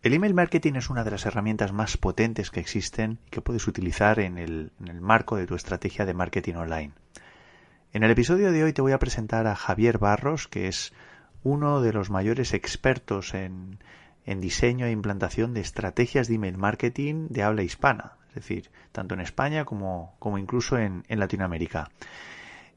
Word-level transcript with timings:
El 0.00 0.14
email 0.14 0.32
marketing 0.32 0.74
es 0.74 0.90
una 0.90 1.02
de 1.02 1.10
las 1.10 1.26
herramientas 1.26 1.72
más 1.72 1.96
potentes 1.96 2.52
que 2.52 2.60
existen 2.60 3.18
y 3.26 3.30
que 3.30 3.40
puedes 3.40 3.66
utilizar 3.66 4.20
en 4.20 4.38
el, 4.38 4.70
marco 5.00 5.34
de 5.36 5.46
tu 5.46 5.56
estrategia 5.56 6.06
de 6.06 6.14
marketing 6.14 6.54
online. 6.54 6.92
En 7.92 8.04
el 8.04 8.12
episodio 8.12 8.52
de 8.52 8.62
hoy 8.62 8.72
te 8.72 8.80
voy 8.80 8.92
a 8.92 9.00
presentar 9.00 9.48
a 9.48 9.56
Javier 9.56 9.98
Barros, 9.98 10.46
que 10.46 10.68
es 10.68 10.92
uno 11.42 11.80
de 11.80 11.92
los 11.92 12.10
mayores 12.10 12.54
expertos 12.54 13.34
en, 13.34 13.80
diseño 14.24 14.86
e 14.86 14.92
implantación 14.92 15.52
de 15.52 15.62
estrategias 15.62 16.28
de 16.28 16.36
email 16.36 16.58
marketing 16.58 17.26
de 17.28 17.42
habla 17.42 17.64
hispana, 17.64 18.12
es 18.28 18.34
decir, 18.36 18.70
tanto 18.92 19.14
en 19.14 19.20
España 19.20 19.64
como, 19.64 20.14
incluso 20.38 20.78
en 20.78 21.02
Latinoamérica. 21.08 21.90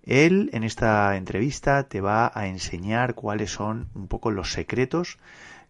Él 0.04 0.49
en 0.54 0.63
esta 0.63 1.16
entrevista 1.16 1.84
te 1.84 2.02
va 2.02 2.32
a 2.34 2.48
enseñar 2.48 3.13
cuáles 3.13 3.52
son 3.52 3.90
un 3.94 4.08
poco 4.08 4.32
los 4.32 4.52
secretos 4.52 5.20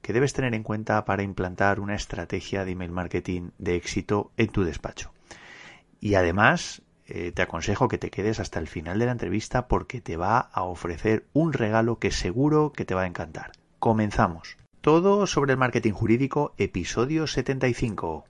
que 0.01 0.13
debes 0.13 0.33
tener 0.33 0.53
en 0.53 0.63
cuenta 0.63 1.05
para 1.05 1.23
implantar 1.23 1.79
una 1.79 1.95
estrategia 1.95 2.65
de 2.65 2.71
email 2.71 2.91
marketing 2.91 3.51
de 3.57 3.75
éxito 3.75 4.31
en 4.37 4.49
tu 4.49 4.63
despacho. 4.63 5.11
Y 5.99 6.15
además, 6.15 6.81
eh, 7.05 7.31
te 7.31 7.41
aconsejo 7.41 7.87
que 7.87 7.97
te 7.97 8.09
quedes 8.09 8.39
hasta 8.39 8.59
el 8.59 8.67
final 8.67 8.97
de 8.99 9.05
la 9.05 9.11
entrevista 9.11 9.67
porque 9.67 10.01
te 10.01 10.17
va 10.17 10.39
a 10.39 10.63
ofrecer 10.63 11.25
un 11.33 11.53
regalo 11.53 11.99
que 11.99 12.11
seguro 12.11 12.71
que 12.71 12.85
te 12.85 12.95
va 12.95 13.03
a 13.03 13.07
encantar. 13.07 13.51
Comenzamos. 13.79 14.57
Todo 14.81 15.27
sobre 15.27 15.51
el 15.53 15.59
marketing 15.59 15.91
jurídico, 15.91 16.55
episodio 16.57 17.27
75. 17.27 18.25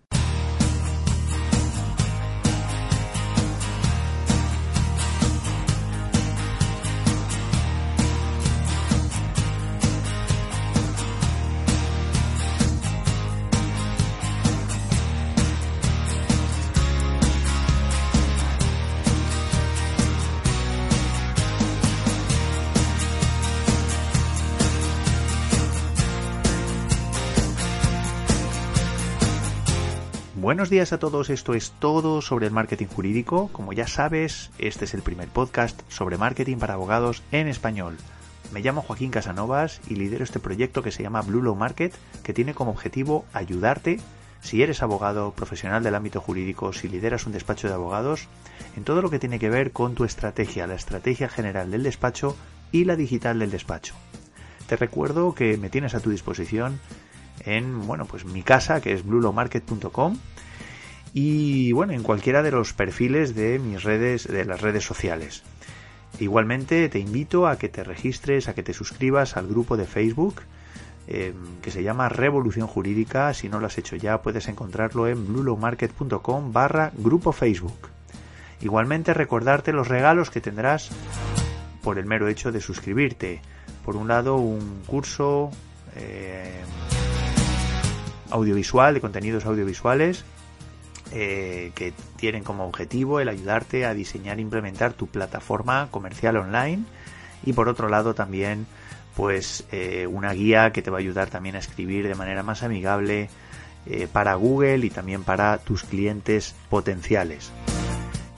Días 30.71 30.93
a 30.93 30.99
todos, 30.99 31.29
esto 31.29 31.53
es 31.53 31.71
todo 31.79 32.21
sobre 32.21 32.47
el 32.47 32.53
marketing 32.53 32.87
jurídico. 32.87 33.49
Como 33.51 33.73
ya 33.73 33.87
sabes, 33.87 34.51
este 34.57 34.85
es 34.85 34.93
el 34.93 35.01
primer 35.01 35.27
podcast 35.27 35.81
sobre 35.89 36.17
marketing 36.17 36.57
para 36.57 36.75
abogados 36.75 37.23
en 37.33 37.49
español. 37.49 37.97
Me 38.53 38.61
llamo 38.61 38.81
Joaquín 38.81 39.11
Casanovas 39.11 39.81
y 39.89 39.95
lidero 39.95 40.23
este 40.23 40.39
proyecto 40.39 40.81
que 40.81 40.91
se 40.91 41.03
llama 41.03 41.23
Blue 41.23 41.41
Law 41.41 41.55
Market, 41.55 41.93
que 42.23 42.33
tiene 42.33 42.53
como 42.53 42.71
objetivo 42.71 43.25
ayudarte, 43.33 43.99
si 44.39 44.63
eres 44.63 44.81
abogado 44.81 45.33
profesional 45.33 45.83
del 45.83 45.93
ámbito 45.93 46.21
jurídico, 46.21 46.71
si 46.71 46.87
lideras 46.87 47.25
un 47.25 47.33
despacho 47.33 47.67
de 47.67 47.73
abogados, 47.73 48.29
en 48.77 48.85
todo 48.85 49.01
lo 49.01 49.09
que 49.09 49.19
tiene 49.19 49.39
que 49.39 49.49
ver 49.49 49.73
con 49.73 49.93
tu 49.93 50.05
estrategia, 50.05 50.67
la 50.67 50.75
estrategia 50.75 51.27
general 51.27 51.69
del 51.69 51.83
despacho 51.83 52.37
y 52.71 52.85
la 52.85 52.95
digital 52.95 53.39
del 53.39 53.51
despacho. 53.51 53.93
Te 54.67 54.77
recuerdo 54.77 55.35
que 55.35 55.57
me 55.57 55.69
tienes 55.69 55.95
a 55.95 55.99
tu 55.99 56.11
disposición 56.11 56.79
en 57.43 57.85
bueno 57.87 58.05
pues 58.05 58.23
mi 58.23 58.41
casa 58.41 58.79
que 58.79 58.93
es 58.93 59.05
bluelowmarket.com 59.05 60.17
y 61.13 61.71
bueno 61.71 61.93
en 61.93 62.03
cualquiera 62.03 62.41
de 62.41 62.51
los 62.51 62.73
perfiles 62.73 63.35
de 63.35 63.59
mis 63.59 63.83
redes 63.83 64.27
de 64.27 64.45
las 64.45 64.61
redes 64.61 64.83
sociales. 64.83 65.43
Igualmente 66.19 66.87
te 66.89 66.99
invito 66.99 67.47
a 67.47 67.57
que 67.57 67.69
te 67.69 67.83
registres 67.83 68.47
a 68.47 68.53
que 68.53 68.63
te 68.63 68.73
suscribas 68.73 69.37
al 69.37 69.47
grupo 69.47 69.77
de 69.77 69.85
Facebook 69.85 70.41
em, 71.07 71.33
que 71.61 71.71
se 71.71 71.83
llama 71.83 72.09
Revolución 72.09 72.67
Jurídica. 72.67 73.33
Si 73.33 73.49
no 73.49 73.59
lo 73.59 73.67
has 73.67 73.77
hecho 73.77 73.95
ya 73.95 74.21
puedes 74.21 74.47
encontrarlo 74.47 75.07
en 75.07 75.27
bluelowmarket.com 75.27 76.53
barra 76.53 76.91
grupo 76.95 77.31
Facebook. 77.31 77.89
Igualmente 78.61 79.13
recordarte 79.13 79.73
los 79.73 79.87
regalos 79.87 80.29
que 80.29 80.41
tendrás 80.41 80.91
por 81.81 81.97
el 81.97 82.05
mero 82.05 82.27
hecho 82.27 82.51
de 82.51 82.61
suscribirte. 82.61 83.41
Por 83.83 83.95
un 83.95 84.07
lado 84.07 84.35
un 84.35 84.83
curso 84.85 85.49
eh, 85.95 86.61
audiovisual, 88.29 88.93
de 88.93 89.01
contenidos 89.01 89.45
audiovisuales, 89.45 90.23
eh, 91.11 91.71
que 91.75 91.93
tienen 92.15 92.43
como 92.43 92.65
objetivo 92.65 93.19
el 93.19 93.29
ayudarte 93.29 93.85
a 93.85 93.93
diseñar 93.93 94.37
e 94.37 94.41
implementar 94.41 94.93
tu 94.93 95.07
plataforma 95.07 95.89
comercial 95.91 96.37
online 96.37 96.83
y 97.45 97.53
por 97.53 97.67
otro 97.67 97.89
lado 97.89 98.13
también 98.13 98.65
pues 99.15 99.65
eh, 99.71 100.07
una 100.07 100.31
guía 100.33 100.71
que 100.71 100.81
te 100.81 100.89
va 100.89 100.97
a 100.97 101.01
ayudar 101.01 101.29
también 101.29 101.55
a 101.55 101.59
escribir 101.59 102.07
de 102.07 102.15
manera 102.15 102.43
más 102.43 102.63
amigable 102.63 103.29
eh, 103.85 104.07
para 104.11 104.35
Google 104.35 104.85
y 104.85 104.89
también 104.89 105.23
para 105.23 105.57
tus 105.57 105.83
clientes 105.83 106.55
potenciales. 106.69 107.51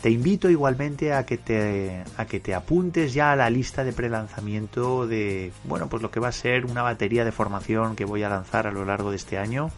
Te 0.02 0.10
invito 0.10 0.50
igualmente 0.50 1.14
a 1.14 1.26
que 1.26 1.38
te, 1.38 2.04
a 2.18 2.26
que 2.26 2.40
te 2.40 2.54
apuntes 2.54 3.14
ya 3.14 3.32
a 3.32 3.36
la 3.36 3.50
lista 3.50 3.84
de 3.84 3.94
prelanzamiento 3.94 5.08
de, 5.08 5.54
bueno, 5.64 5.88
pues 5.88 6.02
lo 6.02 6.12
que 6.12 6.20
va 6.20 6.30
a 6.30 6.34
ser 6.34 6.66
una 6.66 6.82
batería 6.82 7.24
de 7.24 7.32
formación 7.32 7.96
que 7.96 8.04
voy 8.04 8.24
a 8.24 8.30
lanzar 8.30 8.68
a 8.68 8.72
lo 8.72 8.84
largo 8.84 9.12
de 9.12 9.18
este 9.18 9.38
año 9.38 9.70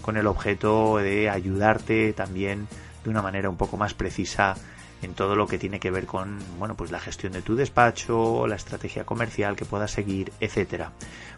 con 0.00 0.16
el 0.16 0.26
objeto 0.26 0.98
de 0.98 1.28
ayudarte 1.28 2.12
también 2.12 2.68
de 3.04 3.10
una 3.10 3.22
manera 3.22 3.48
un 3.48 3.56
poco 3.56 3.76
más 3.76 3.94
precisa 3.94 4.54
en 5.02 5.14
todo 5.14 5.34
lo 5.34 5.46
que 5.46 5.58
tiene 5.58 5.80
que 5.80 5.90
ver 5.90 6.04
con 6.06 6.38
bueno 6.58 6.74
pues 6.74 6.90
la 6.90 7.00
gestión 7.00 7.32
de 7.32 7.42
tu 7.42 7.56
despacho, 7.56 8.46
la 8.46 8.56
estrategia 8.56 9.04
comercial 9.04 9.56
que 9.56 9.64
puedas 9.64 9.90
seguir, 9.90 10.32
etcétera. 10.40 10.92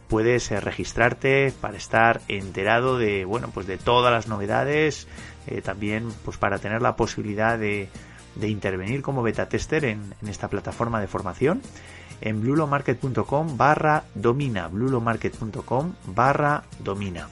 Puedes 0.09 0.51
eh, 0.51 0.61
registrarte 0.61 1.53
para 1.61 1.77
estar 1.77 2.21
enterado 2.29 2.99
de 2.99 3.25
bueno 3.25 3.51
pues 3.53 3.67
de 3.67 3.79
todas 3.79 4.13
las 4.13 4.27
novedades, 4.27 5.07
eh, 5.47 5.63
también 5.63 6.09
pues 6.25 6.37
para 6.37 6.59
tener 6.59 6.83
la 6.83 6.97
posibilidad 6.97 7.59
de 7.59 7.89
de 8.35 8.49
intervenir 8.49 9.03
como 9.03 9.23
beta 9.23 9.49
tester 9.49 9.85
en, 9.85 10.15
esta 10.27 10.49
plataforma 10.49 11.01
de 11.01 11.07
formación 11.07 11.61
en 12.21 12.41
blulomarket.com 12.41 13.57
barra 13.57 14.05
domina, 14.15 14.69
blulomarket.com 14.69 15.95
barra 16.07 16.63
domina. 16.79 17.29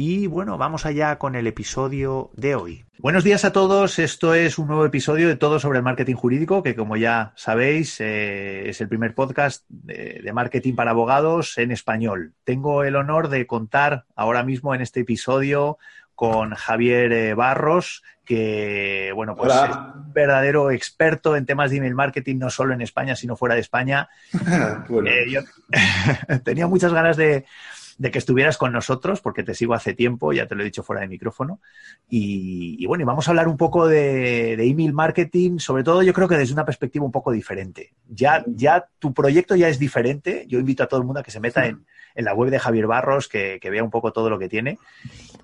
Y 0.00 0.28
bueno, 0.28 0.56
vamos 0.58 0.86
allá 0.86 1.18
con 1.18 1.34
el 1.34 1.48
episodio 1.48 2.30
de 2.34 2.54
hoy. 2.54 2.84
Buenos 3.00 3.24
días 3.24 3.44
a 3.44 3.50
todos, 3.50 3.98
esto 3.98 4.32
es 4.32 4.56
un 4.56 4.68
nuevo 4.68 4.86
episodio 4.86 5.26
de 5.26 5.34
Todo 5.34 5.58
sobre 5.58 5.78
el 5.78 5.84
Marketing 5.84 6.14
Jurídico, 6.14 6.62
que 6.62 6.76
como 6.76 6.96
ya 6.96 7.32
sabéis 7.34 8.00
eh, 8.00 8.68
es 8.68 8.80
el 8.80 8.86
primer 8.86 9.16
podcast 9.16 9.64
de, 9.68 10.30
marketing 10.32 10.76
para 10.76 10.92
abogados 10.92 11.58
en 11.58 11.72
español. 11.72 12.32
Tengo 12.44 12.84
el 12.84 12.94
honor 12.94 13.28
de 13.28 13.48
contar 13.48 14.04
ahora 14.14 14.44
mismo 14.44 14.72
en 14.72 14.82
este 14.82 15.00
episodio 15.00 15.78
con 16.14 16.54
Javier 16.54 17.12
eh, 17.12 17.34
Barros, 17.34 18.04
que 18.24 19.10
bueno, 19.16 19.34
pues 19.34 19.52
es 19.52 19.76
un 19.76 20.12
verdadero 20.12 20.70
experto 20.70 21.34
en 21.34 21.44
temas 21.44 21.72
de 21.72 21.78
email 21.78 21.96
marketing, 21.96 22.38
no 22.38 22.50
solo 22.50 22.72
en 22.72 22.82
España, 22.82 23.16
sino 23.16 23.34
fuera 23.34 23.56
de 23.56 23.62
España. 23.62 24.08
Eh, 25.06 25.30
yo 25.30 25.40
tenía 26.44 26.66
muchas 26.66 26.92
ganas 26.92 27.16
de, 27.16 27.44
que 28.00 28.18
estuvieras 28.18 28.56
con 28.56 28.72
nosotros, 28.72 29.20
porque 29.20 29.42
te 29.42 29.54
sigo 29.54 29.74
hace 29.74 29.94
tiempo, 29.94 30.32
ya 30.32 30.46
te 30.46 30.54
lo 30.54 30.62
he 30.62 30.64
dicho 30.64 30.82
fuera 30.82 31.02
de 31.02 31.08
micrófono. 31.08 31.60
Y, 32.08 32.86
bueno, 32.86 33.02
y 33.02 33.04
vamos 33.04 33.26
a 33.26 33.32
hablar 33.32 33.48
un 33.48 33.56
poco 33.56 33.88
de, 33.88 34.54
email 34.54 34.92
marketing, 34.92 35.58
sobre 35.58 35.82
todo 35.82 36.02
yo 36.02 36.12
creo 36.12 36.28
que 36.28 36.36
desde 36.36 36.54
una 36.54 36.64
perspectiva 36.64 37.04
un 37.04 37.12
poco 37.12 37.32
diferente. 37.32 37.92
Ya, 38.08 38.44
ya 38.46 38.88
tu 38.98 39.12
proyecto 39.12 39.56
ya 39.56 39.68
es 39.68 39.78
diferente. 39.78 40.44
Yo 40.48 40.58
invito 40.58 40.82
a 40.82 40.86
todo 40.86 41.00
el 41.00 41.06
mundo 41.06 41.20
a 41.20 41.22
que 41.22 41.30
se 41.30 41.40
meta 41.40 41.66
en, 41.66 41.84
en 42.18 42.24
la 42.24 42.34
web 42.34 42.50
de 42.50 42.58
Javier 42.58 42.88
Barros, 42.88 43.28
que, 43.28 43.60
vea 43.62 43.84
un 43.84 43.90
poco 43.90 44.12
todo 44.12 44.28
lo 44.28 44.38
que 44.40 44.48
tiene. 44.48 44.78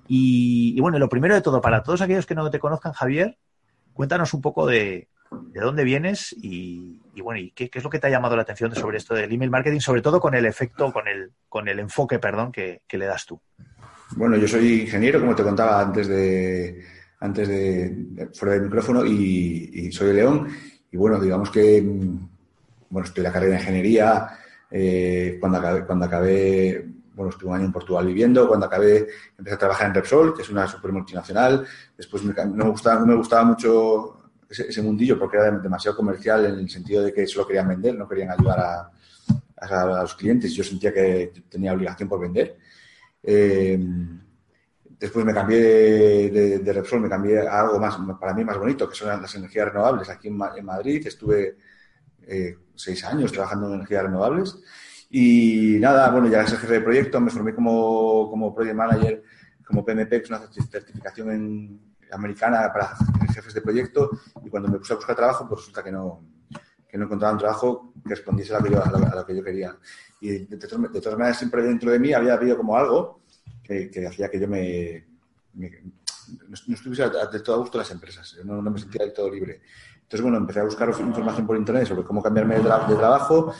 Y, 0.08 0.78
bueno, 0.80 0.98
lo 0.98 1.08
primero 1.08 1.34
de 1.34 1.40
todo, 1.40 1.60
para 1.60 1.82
todos 1.82 2.00
aquellos 2.00 2.26
que 2.26 2.34
no 2.34 2.50
te 2.50 2.58
conozcan, 2.58 2.92
Javier, 2.92 3.38
cuéntanos 3.92 4.34
un 4.34 4.40
poco 4.40 4.66
de, 4.66 5.08
dónde 5.52 5.84
vienes 5.84 6.34
y, 6.36 7.00
bueno, 7.22 7.40
y 7.40 7.50
qué, 7.50 7.70
es 7.72 7.84
lo 7.84 7.90
que 7.90 7.98
te 7.98 8.06
ha 8.06 8.10
llamado 8.10 8.36
la 8.36 8.42
atención 8.42 8.74
sobre 8.74 8.98
esto 8.98 9.14
del 9.14 9.32
email 9.32 9.50
marketing, 9.50 9.80
sobre 9.80 10.02
todo 10.02 10.20
con 10.20 10.34
el 10.34 10.46
efecto, 10.46 10.92
con 10.92 11.08
el, 11.08 11.32
con 11.48 11.68
el 11.68 11.78
enfoque, 11.78 12.18
perdón, 12.18 12.52
que, 12.52 12.82
le 12.90 13.06
das 13.06 13.26
tú. 13.26 13.40
Bueno, 14.16 14.36
yo 14.36 14.46
soy 14.46 14.82
ingeniero, 14.82 15.20
como 15.20 15.34
te 15.34 15.42
contaba 15.42 15.80
antes 15.80 16.08
de, 16.08 16.84
antes 17.20 17.48
de, 17.48 18.28
fuera 18.34 18.54
del 18.54 18.64
micrófono, 18.64 19.04
y, 19.04 19.90
soy 19.92 20.08
de 20.08 20.14
León. 20.14 20.48
Y 20.90 20.96
bueno, 20.96 21.18
digamos 21.18 21.50
que, 21.50 21.82
bueno, 21.82 23.08
en 23.14 23.22
la 23.22 23.32
carrera 23.32 23.54
de 23.54 23.60
ingeniería, 23.60 24.28
eh, 24.70 25.36
cuando 25.40 25.58
acabé, 25.58 25.84
cuando 25.84 26.04
acabé 26.04 26.86
bueno, 27.14 27.30
estuve 27.30 27.50
un 27.50 27.56
año 27.56 27.64
en 27.66 27.72
Portugal 27.72 28.06
viviendo. 28.06 28.48
Cuando 28.48 28.66
acabé, 28.66 29.08
empecé 29.38 29.54
a 29.54 29.58
trabajar 29.58 29.88
en 29.88 29.94
Repsol, 29.94 30.34
que 30.34 30.42
es 30.42 30.50
una 30.50 30.66
super 30.66 30.92
multinacional. 30.92 31.66
Después 31.96 32.24
me, 32.24 32.34
no 32.34 32.64
me 32.64 32.70
gustaba, 32.70 33.00
no 33.00 33.06
me 33.06 33.14
gustaba 33.14 33.44
mucho 33.44 34.23
ese, 34.62 34.82
mundillo 34.82 35.18
porque 35.18 35.36
era 35.36 35.50
demasiado 35.50 35.96
comercial 35.96 36.46
en 36.46 36.58
el 36.58 36.70
sentido 36.70 37.02
de 37.02 37.12
que 37.12 37.26
solo 37.26 37.46
querían 37.46 37.68
vender, 37.68 37.94
no 37.94 38.08
querían 38.08 38.30
ayudar 38.30 38.60
a, 38.60 38.90
a, 39.56 40.02
los 40.02 40.14
clientes. 40.14 40.52
Yo 40.54 40.64
sentía 40.64 40.92
que 40.92 41.32
tenía 41.48 41.72
obligación 41.72 42.08
por 42.08 42.20
vender. 42.20 42.56
Eh, 43.22 43.78
después 44.98 45.24
me 45.24 45.34
cambié 45.34 45.58
de, 46.30 46.58
de, 46.58 46.72
Repsol, 46.72 47.00
me 47.00 47.08
cambié 47.08 47.46
a 47.46 47.60
algo 47.60 47.78
más, 47.78 47.96
para 48.18 48.34
mí 48.34 48.44
más 48.44 48.58
bonito, 48.58 48.88
que 48.88 48.94
son 48.94 49.08
las 49.20 49.34
energías 49.34 49.68
renovables. 49.68 50.08
Aquí 50.08 50.28
en, 50.28 50.36
Madrid 50.36 51.06
estuve 51.06 51.56
eh, 52.22 52.56
seis 52.74 53.04
años 53.04 53.32
trabajando 53.32 53.68
en 53.68 53.74
energías 53.74 54.04
renovables. 54.04 54.58
Y 55.10 55.76
nada, 55.80 56.10
bueno, 56.10 56.28
ya 56.28 56.42
es 56.42 56.50
jefe 56.50 56.74
de 56.74 56.80
proyecto, 56.80 57.20
me 57.20 57.30
formé 57.30 57.54
como, 57.54 58.28
como 58.30 58.54
Project 58.54 58.74
Manager, 58.76 59.22
como 59.64 59.84
PMP, 59.84 60.08
que 60.08 60.16
es 60.16 60.30
una 60.30 60.40
certificación 60.40 61.30
en, 61.30 61.93
americana 62.12 62.72
para 62.72 62.96
jefes 63.32 63.54
de 63.54 63.60
proyecto. 63.60 64.10
Y 64.44 64.50
cuando 64.50 64.68
me 64.68 64.78
puse 64.78 64.92
a 64.92 64.96
buscar 64.96 65.16
trabajo, 65.16 65.46
pues 65.48 65.60
resulta 65.60 65.82
que 65.82 65.92
no, 65.92 66.24
que 66.88 66.98
no 66.98 67.04
encontraba 67.04 67.32
un 67.32 67.38
trabajo 67.38 67.92
que 68.02 68.14
respondiese 68.14 68.54
a 68.54 68.58
lo 68.58 68.64
que 68.64 68.70
yo, 68.72 68.84
a 68.84 69.16
lo, 69.16 69.26
que 69.26 69.36
yo 69.36 69.42
quería. 69.42 69.76
Y 70.20 70.46
de, 70.46 70.56
todas 70.56 71.18
maneras, 71.18 71.38
siempre 71.38 71.62
dentro 71.62 71.90
de 71.90 71.98
mí 71.98 72.12
había 72.12 72.34
habido 72.34 72.56
como 72.56 72.76
algo 72.76 73.22
que, 73.62 73.90
que 73.90 74.06
hacía 74.06 74.30
que 74.30 74.40
yo 74.40 74.48
me, 74.48 75.06
no, 75.54 76.54
estuviese 76.74 77.08
del 77.32 77.42
todo 77.42 77.56
a 77.56 77.58
gusto 77.58 77.78
las 77.78 77.90
empresas, 77.90 78.36
no, 78.44 78.60
no, 78.60 78.70
me 78.70 78.78
sentía 78.78 79.04
del 79.04 79.12
todo 79.12 79.30
libre. 79.30 79.60
Entonces, 80.02 80.22
bueno, 80.22 80.36
empecé 80.36 80.60
a 80.60 80.64
buscar 80.64 80.88
información 80.88 81.46
por 81.46 81.56
internet 81.56 81.86
sobre 81.86 82.04
cómo 82.04 82.22
cambiarme 82.22 82.56
de, 82.56 82.62
de 82.62 82.96
trabajo 82.96 83.54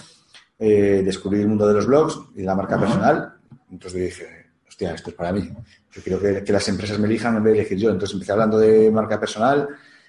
eh, 0.59 1.03
descubrí 1.05 1.41
el 1.41 1.49
mundo 1.49 1.67
de 1.67 1.75
los 1.75 1.87
blogs 1.87 2.19
y 2.35 2.39
de 2.39 2.45
la 2.45 2.55
marca 2.55 2.79
personal. 2.79 3.35
Entonces 3.71 4.01
dije, 4.01 4.44
esto 4.81 5.11
es 5.11 5.17
para 5.17 5.33
mí. 5.33 5.51
Yo 5.93 6.03
quiero 6.03 6.21
que, 6.21 6.53
las 6.53 6.69
empresas 6.69 6.99
me 6.99 7.07
elijan 7.07 7.37
en 7.37 7.43
vez 7.43 7.55
de 7.55 7.61
elegir 7.61 7.79
yo. 7.79 7.91
Entonces 7.91 8.15
empecé 8.15 8.33
hablando 8.33 8.59
de 8.59 8.91
marca 8.91 9.19
personal 9.19 9.69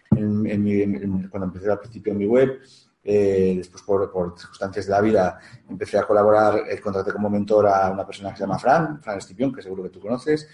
cuando 0.10 1.46
empecé 1.46 1.70
al 1.70 1.80
principio 1.80 2.14
en 2.14 2.18
mi 2.18 2.26
web. 2.26 2.60
Eh, 3.08 3.54
después, 3.58 3.84
por, 3.84 4.34
circunstancias 4.38 4.88
de 4.88 4.92
la 4.92 5.02
vida, 5.02 5.40
empecé 5.70 6.00
a 6.00 6.08
colaborar, 6.08 6.64
eh, 6.68 6.80
contraté 6.80 7.14
como 7.14 7.30
mentor 7.30 7.68
a 7.68 7.92
una 7.92 8.06
persona 8.06 8.32
que 8.32 8.38
se 8.38 8.44
llama 8.44 8.58
Fran, 8.58 9.00
Fran 9.02 9.20
Estipión, 9.20 9.54
que 9.54 9.62
seguro 9.62 9.84
que 9.84 9.90
tú 9.90 10.00
conoces. 10.00 10.48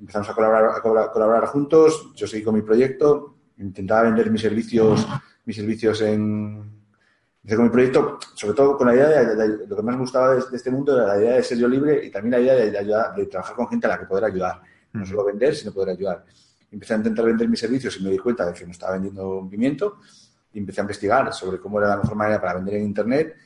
Empezamos 0.00 0.30
a 0.30 0.34
colaborar, 0.34 0.70
a 0.76 1.10
colaborar 1.12 1.46
juntos, 1.46 2.12
yo 2.14 2.26
seguí 2.26 2.42
con 2.42 2.54
mi 2.54 2.62
proyecto, 2.62 3.36
intentaba 3.58 4.02
vender 4.02 4.30
mis 4.30 4.40
servicios, 4.40 5.06
mis 5.44 5.54
servicios 5.54 6.00
en, 6.00 6.81
Hice 7.44 7.56
con 7.56 7.64
mi 7.64 7.70
proyecto, 7.70 8.20
sobre 8.34 8.54
todo 8.54 8.76
con 8.76 8.86
la 8.86 8.94
idea 8.94 9.08
de, 9.34 9.66
lo 9.66 9.76
que 9.76 9.82
más 9.82 9.96
me 9.96 10.02
gustaba 10.02 10.34
de, 10.34 10.42
este 10.52 10.70
mundo 10.70 10.96
era 10.96 11.08
la 11.08 11.20
idea 11.20 11.34
de 11.34 11.42
ser 11.42 11.58
yo 11.58 11.66
libre 11.66 12.04
y 12.06 12.10
también 12.10 12.30
la 12.30 12.40
idea 12.40 12.54
de, 12.54 12.78
ayudar, 12.78 13.16
de 13.16 13.26
trabajar 13.26 13.56
con 13.56 13.68
gente 13.68 13.86
a 13.86 13.90
la 13.90 13.98
que 13.98 14.06
poder 14.06 14.24
ayudar. 14.24 14.62
No 14.92 15.04
solo 15.04 15.24
vender, 15.24 15.54
sino 15.56 15.72
poder 15.72 15.96
ayudar. 15.96 16.24
Empecé 16.70 16.94
a 16.94 16.98
intentar 16.98 17.24
vender 17.24 17.48
mis 17.48 17.58
servicios 17.58 17.98
y 17.98 18.04
me 18.04 18.10
di 18.10 18.18
cuenta 18.18 18.46
de 18.46 18.52
que 18.52 18.64
no 18.64 18.70
estaba 18.70 18.92
vendiendo 18.92 19.38
un 19.38 19.50
pimiento 19.50 19.98
y 20.52 20.58
empecé 20.60 20.80
a 20.80 20.84
investigar 20.84 21.32
sobre 21.32 21.58
cómo 21.58 21.80
era 21.80 21.88
la 21.88 21.96
mejor 21.96 22.14
manera 22.14 22.40
para 22.40 22.54
vender 22.54 22.74
en 22.74 22.84
Internet. 22.84 23.36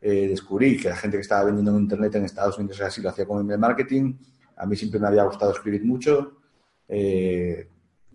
Eh, 0.00 0.28
descubrí 0.28 0.76
que 0.76 0.88
la 0.88 0.96
gente 0.96 1.16
que 1.16 1.22
estaba 1.22 1.44
vendiendo 1.44 1.72
en 1.72 1.78
Internet 1.78 2.14
en 2.14 2.24
Estados 2.26 2.56
Unidos 2.56 2.80
así, 2.82 3.02
lo 3.02 3.08
hacía 3.08 3.26
con 3.26 3.40
email 3.40 3.58
marketing. 3.58 4.14
A 4.58 4.66
mí 4.66 4.76
siempre 4.76 5.00
me 5.00 5.08
había 5.08 5.24
gustado 5.24 5.50
escribir 5.50 5.84
mucho. 5.84 6.38
Eh, 6.86 7.68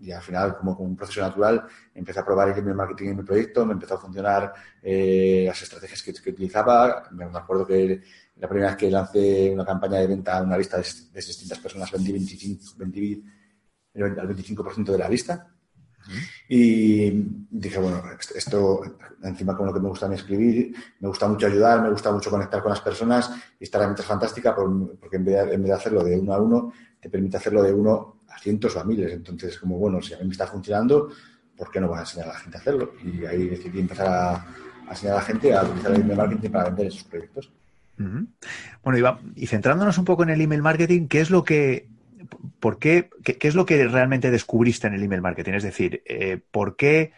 y 0.06 0.12
al 0.12 0.22
final, 0.22 0.56
como, 0.56 0.76
un 0.76 0.96
proceso 0.96 1.22
natural, 1.22 1.66
empecé 1.94 2.20
a 2.20 2.26
probar 2.26 2.56
el 2.56 2.76
marketing 2.76 3.10
en 3.10 3.18
mi 3.18 3.24
proyecto, 3.24 3.66
me 3.66 3.74
empezó 3.74 3.96
a 3.96 4.00
funcionar 4.00 4.54
eh, 4.84 5.46
las 5.48 5.60
estrategias 5.64 6.04
que, 6.04 6.30
utilizaba. 6.30 7.10
Me 7.12 7.26
acuerdo 7.26 7.66
que 7.66 8.04
la 8.36 8.48
primera 8.48 8.70
vez 8.70 8.78
que 8.78 8.92
lancé 8.92 9.50
una 9.52 9.66
campaña 9.66 9.98
de 9.98 10.08
venta 10.08 10.38
a 10.38 10.44
una 10.44 10.60
lista 10.60 10.78
de, 10.78 10.84
distintas 11.14 11.58
personas, 11.58 11.92
vendí, 11.92 12.12
25, 12.12 12.64
vendí 12.78 13.24
al 13.96 14.30
25% 14.30 14.92
de 14.92 14.98
la 14.98 15.10
lista. 15.10 15.52
Y 16.48 17.10
dije, 17.50 17.80
bueno, 17.80 18.04
esto 18.36 18.84
encima 19.24 19.58
con 19.58 19.66
lo 19.66 19.74
que 19.74 19.80
me 19.80 19.90
gusta 19.90 20.14
escribir, 20.14 20.76
me 21.00 21.08
gusta 21.08 21.28
mucho 21.28 21.48
ayudar, 21.48 21.82
me 21.82 21.90
gusta 21.90 22.12
mucho 22.12 22.30
conectar 22.30 22.62
con 22.62 22.70
las 22.70 22.82
personas 22.82 23.32
y 23.60 23.64
esta 23.64 23.80
herramienta 23.80 24.04
es 24.04 24.08
fantástica 24.08 24.54
porque 24.54 25.16
en 25.18 25.26
vez, 25.26 25.48
de, 25.48 25.54
en 25.56 25.64
vez 25.64 25.70
de 25.70 25.74
hacerlo 25.74 26.04
de 26.04 26.20
uno 26.20 26.32
a 26.32 26.40
uno, 26.40 26.74
te 27.00 27.10
permite 27.10 27.38
hacerlo 27.38 27.64
de 27.64 27.74
uno 27.74 28.15
cientos 28.46 28.76
o 28.76 28.80
a 28.80 28.84
miles. 28.84 29.12
Entonces, 29.12 29.58
como 29.58 29.80
bueno, 29.80 30.00
si 30.02 30.14
a 30.14 30.20
mí 30.20 30.26
me 30.26 30.32
está 30.32 30.46
funcionando, 30.46 31.10
¿por 31.58 31.72
qué 31.72 31.82
no 31.82 31.88
voy 31.88 31.98
a 31.98 32.02
enseñar 32.02 32.30
a 32.30 32.34
la 32.34 32.40
gente 32.40 32.58
a 32.58 32.60
hacerlo? 32.60 32.94
Y 33.04 33.26
ahí 33.26 33.50
decidí 33.50 33.80
empezar 33.80 34.08
a, 34.08 34.46
enseñar 34.88 35.16
a 35.16 35.18
la 35.18 35.26
gente 35.26 35.54
a 35.54 35.64
utilizar 35.64 35.92
el 35.92 36.02
email 36.02 36.18
marketing 36.18 36.50
para 36.52 36.66
vender 36.66 36.88
esos 36.88 37.04
proyectos. 37.06 37.52
Bueno, 38.84 39.20
y 39.36 39.48
centrándonos 39.48 39.98
un 39.98 40.06
poco 40.06 40.24
en 40.24 40.30
el 40.30 40.42
email 40.42 40.62
marketing, 40.62 41.08
¿qué 41.08 41.22
es 41.22 41.32
lo 41.32 41.44
que 41.44 41.88
¿por 42.60 42.78
qué, 42.78 43.10
qué, 43.24 43.48
es 43.48 43.56
lo 43.56 43.66
que 43.66 43.88
realmente 43.88 44.32
descubriste 44.32 44.88
en 44.88 44.94
el 44.94 45.04
email 45.04 45.22
marketing? 45.22 45.54
Es 45.54 45.64
decir, 45.64 46.04
eh, 46.06 46.40
¿por 46.52 46.76
qué? 46.76 47.14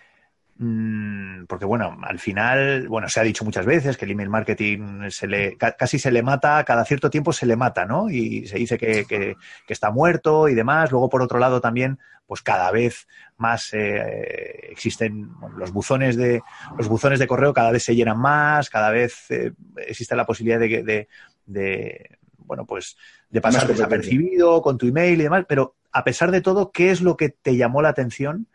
Mm, 0.60 1.46
porque 1.46 1.66
bueno, 1.66 1.96
al 2.02 2.18
final, 2.18 2.88
bueno, 2.88 3.08
se 3.10 3.20
ha 3.20 3.24
dicho 3.24 3.46
muchas 3.46 3.66
veces 3.66 3.96
que 3.96 4.06
el 4.06 4.12
email 4.12 4.30
marketing 4.30 5.10
se 5.12 5.28
le, 5.28 5.56
casi 5.56 6.00
se 6.00 6.12
le 6.12 6.24
mata, 6.24 6.64
cada 6.64 6.84
cierto 6.84 7.12
tiempo 7.12 7.32
se 7.32 7.46
le 7.46 7.56
mata, 7.56 7.86
¿no? 7.86 8.10
Y 8.10 8.48
se 8.48 8.58
dice 8.58 8.78
que, 8.78 9.36
está 9.68 9.92
muerto 9.92 10.50
y 10.50 10.56
demás. 10.56 10.92
Luego, 10.92 11.10
por 11.10 11.22
otro 11.22 11.38
lado, 11.38 11.62
también, 11.62 12.00
pues 12.26 12.42
cada 12.42 12.72
vez 12.72 13.08
más 13.38 13.72
eh, 13.74 14.70
existen 14.72 15.30
los 15.56 15.72
buzones 15.72 16.18
de 16.18 16.42
los 16.76 16.88
buzones 16.88 17.20
de 17.20 17.28
correo 17.28 17.54
cada 17.54 17.72
vez 17.72 17.84
se 17.84 17.96
llenan 17.96 18.20
más, 18.20 18.70
cada 18.70 18.90
vez 18.90 19.30
eh, 19.30 19.52
existe 19.78 20.16
la 20.16 20.26
posibilidad 20.26 20.60
de, 20.60 21.08
de 21.46 22.18
bueno, 22.40 22.66
pues 22.66 22.98
de 23.30 23.42
pasar 23.42 23.68
desapercibido 23.68 24.62
con 24.62 24.78
tu 24.78 24.88
email 24.88 25.20
y 25.20 25.24
demás, 25.24 25.46
pero 25.48 25.76
a 25.92 26.04
pesar 26.04 26.32
de 26.32 26.42
todo, 26.42 26.72
¿qué 26.72 26.90
es 26.90 27.02
lo 27.02 27.16
que 27.16 27.30
te 27.30 27.56
llamó 27.56 27.82
la 27.82 27.90
atención 27.90 28.48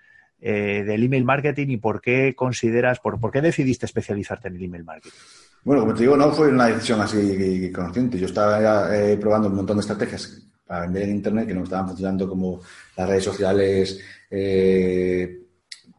eh, 0.45 0.83
del 0.85 1.05
email 1.05 1.25
marketing 1.25 1.69
y 1.69 1.77
por 1.77 2.01
qué 2.01 2.35
consideras, 2.35 2.99
por, 2.99 3.21
por 3.21 3.31
qué 3.31 3.41
decidiste 3.41 3.87
especializarte 3.87 4.49
en 4.49 4.57
el 4.57 4.65
email 4.65 4.83
marketing? 4.83 5.17
Bueno, 5.63 5.83
como 5.83 5.95
te 5.95 6.01
digo, 6.01 6.17
no 6.17 6.33
fue 6.33 6.49
una 6.49 6.67
decisión 6.67 7.01
así 7.01 7.71
consciente. 7.71 8.19
Yo 8.19 8.27
estaba 8.27 8.89
eh, 8.93 9.17
probando 9.19 9.47
un 9.47 9.55
montón 9.55 9.77
de 9.77 9.83
estrategias 9.83 10.43
para 10.67 10.81
vender 10.81 11.05
en 11.05 11.11
Internet 11.11 11.47
que 11.47 11.55
no 11.55 11.63
estaban 11.63 11.87
funcionando 11.87 12.29
como 12.29 12.61
las 12.97 13.09
redes 13.09 13.23
sociales, 13.23 14.01
eh, 14.29 15.43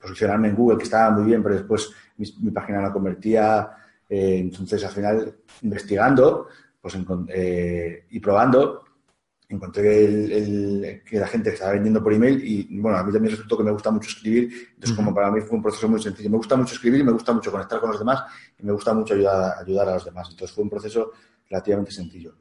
posicionarme 0.02 0.50
en 0.50 0.56
Google, 0.56 0.78
que 0.78 0.84
estaba 0.84 1.10
muy 1.12 1.24
bien, 1.24 1.42
pero 1.42 1.56
después 1.56 1.90
mi, 2.18 2.52
página 2.52 2.82
no 2.82 2.92
convertía. 2.92 3.70
entonces, 4.10 4.84
al 4.84 4.92
final, 4.92 5.36
investigando, 5.62 6.48
pues, 6.82 6.98
y 8.10 8.20
probando, 8.20 8.84
encontré 9.50 11.02
que 11.06 11.20
la 11.20 11.28
gente 11.28 11.52
estaba 11.52 11.74
vendiendo 11.74 12.02
por 12.04 12.14
email 12.14 12.42
y 12.44 12.80
bueno, 12.80 12.98
a 12.98 13.04
mí 13.04 13.12
también 13.12 13.32
resultó 13.32 13.58
que 13.58 13.64
me 13.64 13.72
gusta 13.72 13.92
mucho 13.92 14.10
escribir, 14.10 14.52
entonces 14.74 14.96
como 14.96 15.14
para 15.14 15.32
mí 15.32 15.42
fue 15.42 15.58
un 15.58 15.64
proceso 15.64 15.88
muy 15.88 16.02
sencillo. 16.02 16.30
Me 16.30 16.38
gusta 16.38 16.56
mucho 16.56 16.74
escribir, 16.74 17.04
me 17.04 17.12
gusta 17.12 17.34
mucho 17.34 17.52
conectar 17.52 17.80
con 17.80 17.92
los 17.92 18.00
demás 18.00 18.24
y 18.58 18.64
me 18.64 18.72
gusta 18.72 18.94
mucho 18.94 19.14
ayudar, 19.14 19.56
ayudar 19.60 19.90
a 19.90 19.94
los 19.94 20.06
demás. 20.06 20.28
Entonces 20.32 20.54
fue 20.54 20.64
un 20.64 20.70
proceso 20.70 21.12
relativamente 21.50 21.92
sencillo. 21.92 22.36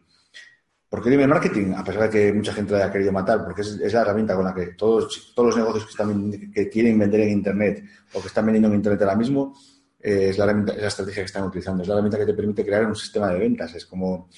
¿Por 0.89 1.03
qué 1.03 1.09
el 1.09 1.15
email 1.15 1.31
marketing? 1.31 1.73
A 1.75 1.83
pesar 1.83 2.03
de 2.03 2.11
que 2.11 2.33
mucha 2.35 2.53
gente 2.53 2.73
lo 2.73 2.77
haya 2.77 2.93
querido 2.93 3.13
matar, 3.13 3.43
porque 3.45 3.63
es, 3.63 3.93
la 3.93 4.03
herramienta 4.03 4.35
con 4.37 4.45
la 4.45 4.55
que 4.55 4.67
todos, 4.75 5.33
todos 5.35 5.49
los 5.49 5.57
negocios 5.57 5.87
que, 5.87 5.91
están, 5.91 6.31
que 6.53 6.69
quieren 6.69 6.99
vender 6.99 7.21
en 7.21 7.31
Internet 7.31 7.83
o 8.13 8.21
que 8.21 8.27
están 8.27 8.45
vendiendo 8.45 8.69
en 8.69 8.75
Internet 8.75 9.01
ahora 9.01 9.17
mismo 9.17 9.55
eh, 9.99 10.29
es, 10.29 10.37
la 10.37 10.51
estrategia 10.87 11.23
que 11.23 11.27
están 11.27 11.45
utilizando. 11.45 11.83
Es 11.83 11.89
la 11.89 11.95
herramienta 11.95 12.19
que 12.19 12.27
te 12.27 12.35
permite 12.35 12.63
crear 12.63 12.85
un 12.85 12.95
sistema 12.95 13.29
de 13.31 13.39
ventas. 13.39 13.75
Es 13.75 13.87
como 13.87 14.29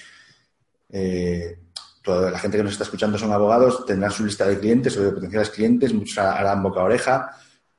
eh, 0.91 1.59
toda 2.05 2.31
la 2.31 2.39
gente 2.39 2.59
que 2.59 2.63
nos 2.63 2.73
está 2.73 2.85
escuchando 2.85 3.17
son 3.17 3.33
abogados, 3.33 3.87
tendrán 3.87 4.13
su 4.13 4.27
lista 4.27 4.47
de 4.47 4.59
clientes 4.61 4.95
o 4.99 5.03
de 5.03 5.11
potenciales 5.11 5.49
clientes, 5.49 5.95
muchos 5.95 6.19
harán 6.19 6.63
boca 6.63 6.81
a 6.81 6.85
oreja, 6.85 7.31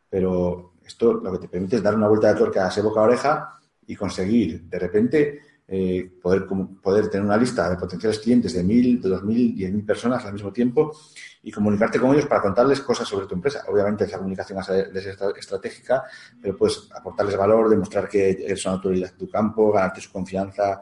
pero 0.09 0.73
esto 0.83 1.13
lo 1.13 1.31
que 1.31 1.37
te 1.37 1.47
permite 1.47 1.75
es 1.75 1.83
dar 1.83 1.93
una 1.93 2.07
vuelta 2.07 2.33
de 2.33 2.39
tuerca 2.39 2.65
a 2.65 2.69
ese 2.69 2.81
boca 2.81 3.01
a 3.01 3.03
oreja 3.03 3.59
y 3.85 3.95
conseguir 3.95 4.63
de 4.63 4.79
repente 4.79 5.41
eh, 5.67 6.11
poder, 6.21 6.47
poder 6.81 7.07
tener 7.09 7.23
una 7.23 7.37
lista 7.37 7.69
de 7.69 7.75
potenciales 7.75 8.17
clientes 8.17 8.53
de 8.53 8.63
mil, 8.63 8.99
de 8.99 9.09
dos 9.09 9.23
mil, 9.23 9.55
diez 9.55 9.71
mil 9.71 9.85
personas 9.85 10.25
al 10.25 10.33
mismo 10.33 10.51
tiempo 10.51 10.91
y 11.43 11.51
comunicarte 11.51 11.99
con 11.99 12.11
ellos 12.11 12.25
para 12.25 12.41
contarles 12.41 12.81
cosas 12.81 13.07
sobre 13.07 13.27
tu 13.27 13.35
empresa. 13.35 13.63
Obviamente 13.67 14.05
esa 14.05 14.17
comunicación 14.17 14.59
es 14.59 15.05
estratégica, 15.37 16.03
pero 16.41 16.57
puedes 16.57 16.89
aportarles 16.91 17.37
valor, 17.37 17.69
demostrar 17.69 18.09
que 18.09 18.31
eres 18.31 18.65
una 18.65 18.75
autoridad 18.75 19.11
en 19.11 19.17
tu 19.17 19.29
campo, 19.29 19.71
ganarte 19.71 20.01
su 20.01 20.11
confianza, 20.11 20.81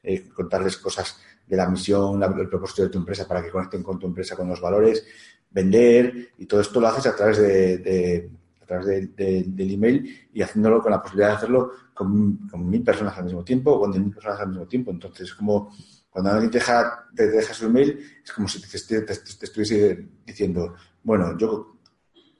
eh, 0.00 0.28
contarles 0.28 0.76
cosas 0.76 1.18
de 1.46 1.56
la 1.56 1.68
misión, 1.68 2.22
el 2.22 2.48
propósito 2.48 2.82
de 2.82 2.88
tu 2.88 2.98
empresa 2.98 3.26
para 3.28 3.42
que 3.42 3.50
conecten 3.50 3.82
con 3.82 3.98
tu 3.98 4.06
empresa, 4.06 4.36
con 4.36 4.48
los 4.48 4.60
valores, 4.60 5.04
vender 5.50 6.30
y 6.38 6.46
todo 6.46 6.60
esto 6.60 6.80
lo 6.80 6.88
haces 6.88 7.06
a 7.06 7.16
través 7.16 7.38
de 7.38 8.30
a 8.64 8.66
través 8.66 9.14
del 9.14 9.70
email 9.70 10.28
y 10.32 10.42
haciéndolo 10.42 10.82
con 10.82 10.90
la 10.90 11.02
posibilidad 11.02 11.28
de 11.28 11.34
hacerlo 11.34 11.70
con, 11.92 12.48
mil 12.68 12.82
personas 12.82 13.16
al 13.18 13.24
mismo 13.24 13.44
tiempo 13.44 13.72
o 13.72 13.80
con 13.80 13.90
mil 13.90 14.12
personas 14.12 14.40
al 14.40 14.48
mismo 14.48 14.66
tiempo. 14.66 14.90
Entonces, 14.90 15.34
como 15.34 15.70
cuando 16.08 16.30
alguien 16.30 16.50
te 16.50 16.58
deja, 16.58 17.06
te 17.14 17.42
su 17.42 17.66
email, 17.66 17.98
es 18.24 18.32
como 18.32 18.48
si 18.48 18.60
te, 18.60 18.76
estuviese 18.76 20.08
diciendo, 20.24 20.74
bueno, 21.02 21.36
yo 21.36 21.76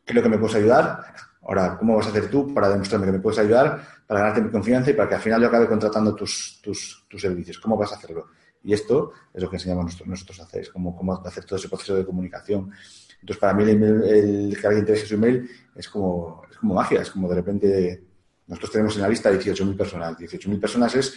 creo 0.05 0.23
que 0.23 0.29
me 0.29 0.39
puedes 0.39 0.57
ayudar, 0.57 1.15
ahora, 1.43 1.77
¿cómo 1.79 1.97
vas 1.97 2.07
a 2.07 2.11
hacer 2.11 2.31
tú 2.31 2.55
para 2.55 2.71
demostrarme 2.71 3.07
que 3.07 3.13
me 3.13 3.21
puedes 3.21 3.39
ayudar, 3.39 3.87
para 4.07 4.21
ganarte 4.21 4.43
mi 4.43 4.51
confianza 4.51 4.91
y 4.91 4.95
para 4.95 5.09
que 5.09 5.15
al 5.17 5.21
final 5.21 5.43
yo 5.43 5.49
acabe 5.49 5.67
contratando 5.67 6.15
tus, 6.15 6.61
tus, 6.63 7.05
tus 7.09 7.21
servicios? 7.21 7.59
¿Cómo 7.59 7.77
vas 7.77 7.93
a 7.93 7.97
hacerlo? 7.97 8.29
Y 8.65 8.73
esto 8.73 9.13
es 9.33 9.43
lo 9.43 9.51
que 9.51 9.57
enseñamos 9.57 10.07
nosotros, 10.07 10.41
a 10.41 10.45
hacer, 10.45 10.63
es 10.63 10.71
como 10.71 10.97
cómo 10.97 11.13
hacer 11.13 11.45
todo 11.45 11.59
ese 11.59 11.69
proceso 11.69 11.95
de 11.97 12.07
comunicación. 12.07 12.73
Entonces, 13.21 13.41
para 13.41 13.53
mí 13.53 13.63
el, 13.63 14.57
que 14.59 14.67
alguien 14.67 14.81
entregue 14.81 15.07
su 15.07 15.15
email 15.15 15.49
es 15.75 15.89
como, 15.89 16.43
es 16.51 16.57
como 16.57 16.75
magia, 16.75 17.03
es 17.03 17.11
como 17.11 17.29
de 17.29 17.35
repente 17.35 18.05
nosotros 18.47 18.73
tenemos 18.73 18.97
en 18.97 19.03
la 19.03 19.09
lista 19.09 19.31
18.000 19.31 19.77
personas. 19.77 20.19
18.000 20.19 20.61
personas 20.61 20.95
es, 20.95 21.15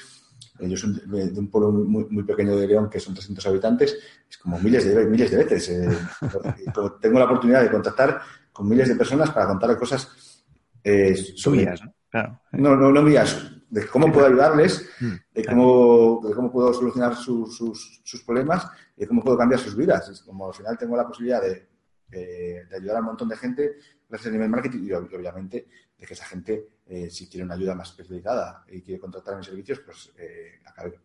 yo 0.60 0.76
soy 0.76 1.02
de 1.06 1.40
un 1.40 1.50
pueblo 1.50 1.72
muy, 1.72 2.06
muy, 2.10 2.24
pequeño 2.24 2.56
de 2.58 2.68
León, 2.68 2.90
que 2.90 3.00
son 3.00 3.14
300 3.14 3.46
habitantes, 3.48 3.98
es 4.30 4.38
como 4.38 4.60
miles 4.60 4.86
de, 4.86 5.06
miles 5.06 5.32
de 5.32 5.38
veces. 5.38 5.70
Eh, 5.70 5.98
tengo 7.02 7.20
la 7.20 7.26
oportunidad 7.26 7.64
de 7.64 7.72
contactar 7.72 8.22
con 8.52 8.68
miles 8.68 8.90
de 8.90 8.96
personas 8.96 9.32
para 9.32 9.48
contar 9.48 9.78
cosas 9.78 10.44
eh, 10.84 11.16
suyas, 11.16 11.82
¿no? 11.84 11.94
Claro. 12.10 12.42
No, 12.54 12.76
no, 12.76 12.92
no 12.92 13.02
mías, 13.02 13.57
de 13.70 13.86
cómo 13.88 14.12
puedo 14.12 14.28
ayudarles, 14.28 14.90
mm, 15.00 15.14
de 15.34 15.46
cómo, 15.46 16.22
de 16.28 16.34
cómo 16.34 16.52
puedo 16.52 16.74
solucionar 16.74 17.16
sus, 17.16 17.58
sus, 17.58 18.02
sus, 18.04 18.24
problemas 18.24 18.68
y 18.96 19.02
de 19.02 19.08
cómo 19.08 19.24
puedo 19.24 19.38
cambiar 19.38 19.60
sus 19.60 19.76
vidas. 19.76 20.08
Es 20.10 20.22
como 20.22 20.48
al 20.48 20.54
final 20.54 20.78
tengo 20.78 20.96
la 20.96 21.08
posibilidad 21.08 21.42
de, 21.42 21.68
de 22.10 22.76
ayudar 22.76 22.98
a 22.98 23.00
un 23.00 23.06
montón 23.08 23.28
de 23.28 23.36
gente 23.36 23.76
gracias 24.10 24.30
a 24.30 24.32
nivel 24.32 24.50
marketing 24.50 24.84
y 24.84 24.94
obviamente 24.94 25.68
de 25.98 26.06
que 26.06 26.14
esa 26.14 26.26
gente, 26.26 26.68
eh, 26.86 27.10
si 27.10 27.28
quiere 27.28 27.44
una 27.44 27.56
ayuda 27.56 27.76
más 27.76 27.90
especializada 27.90 28.64
y 28.70 28.82
quiere 28.82 29.00
contratar 29.00 29.36
mis 29.36 29.46
servicios, 29.46 29.80
pues 29.80 30.14
eh, 30.18 30.60
acabe, 30.66 31.00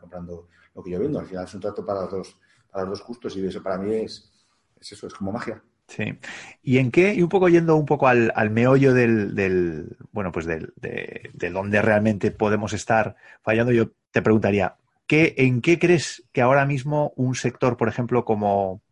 comprando 0.00 0.48
lo 0.74 0.82
que 0.82 0.90
yo 0.90 1.00
vendo. 1.00 1.18
Al 1.18 1.26
final 1.26 1.44
es 1.44 1.54
un 1.54 1.60
trato 1.60 1.84
para 1.84 2.02
los 2.02 2.10
dos, 2.10 2.40
para 2.70 2.84
los 2.84 2.98
dos 2.98 3.06
justos 3.06 3.36
y 3.36 3.44
eso 3.44 3.62
para 3.62 3.78
mí 3.78 3.94
es, 3.94 4.30
es 4.78 4.92
eso, 4.92 5.06
es 5.06 5.14
como 5.14 5.32
magia. 5.32 5.62
Sí. 5.86 6.18
¿Y 6.62 6.78
en 6.78 6.90
qué, 6.90 7.14
y 7.14 7.22
un 7.22 7.28
poco 7.28 7.48
yendo 7.48 7.76
un 7.76 7.86
poco 7.86 8.08
al, 8.08 8.32
al 8.34 8.50
meollo 8.50 8.94
del, 8.94 9.34
del, 9.34 9.96
bueno, 10.12 10.32
pues 10.32 10.46
del, 10.46 10.72
de, 10.76 11.30
de 11.32 11.50
dónde 11.50 11.82
realmente 11.82 12.30
podemos 12.30 12.72
estar 12.72 13.16
fallando, 13.42 13.72
yo 13.72 13.90
te 14.10 14.22
preguntaría, 14.22 14.76
¿qué, 15.06 15.34
¿en 15.36 15.60
qué 15.60 15.78
crees 15.78 16.24
que 16.32 16.40
ahora 16.40 16.64
mismo 16.64 17.12
un 17.16 17.34
sector, 17.34 17.76
por 17.76 17.88
ejemplo, 17.88 18.24
como 18.24 18.82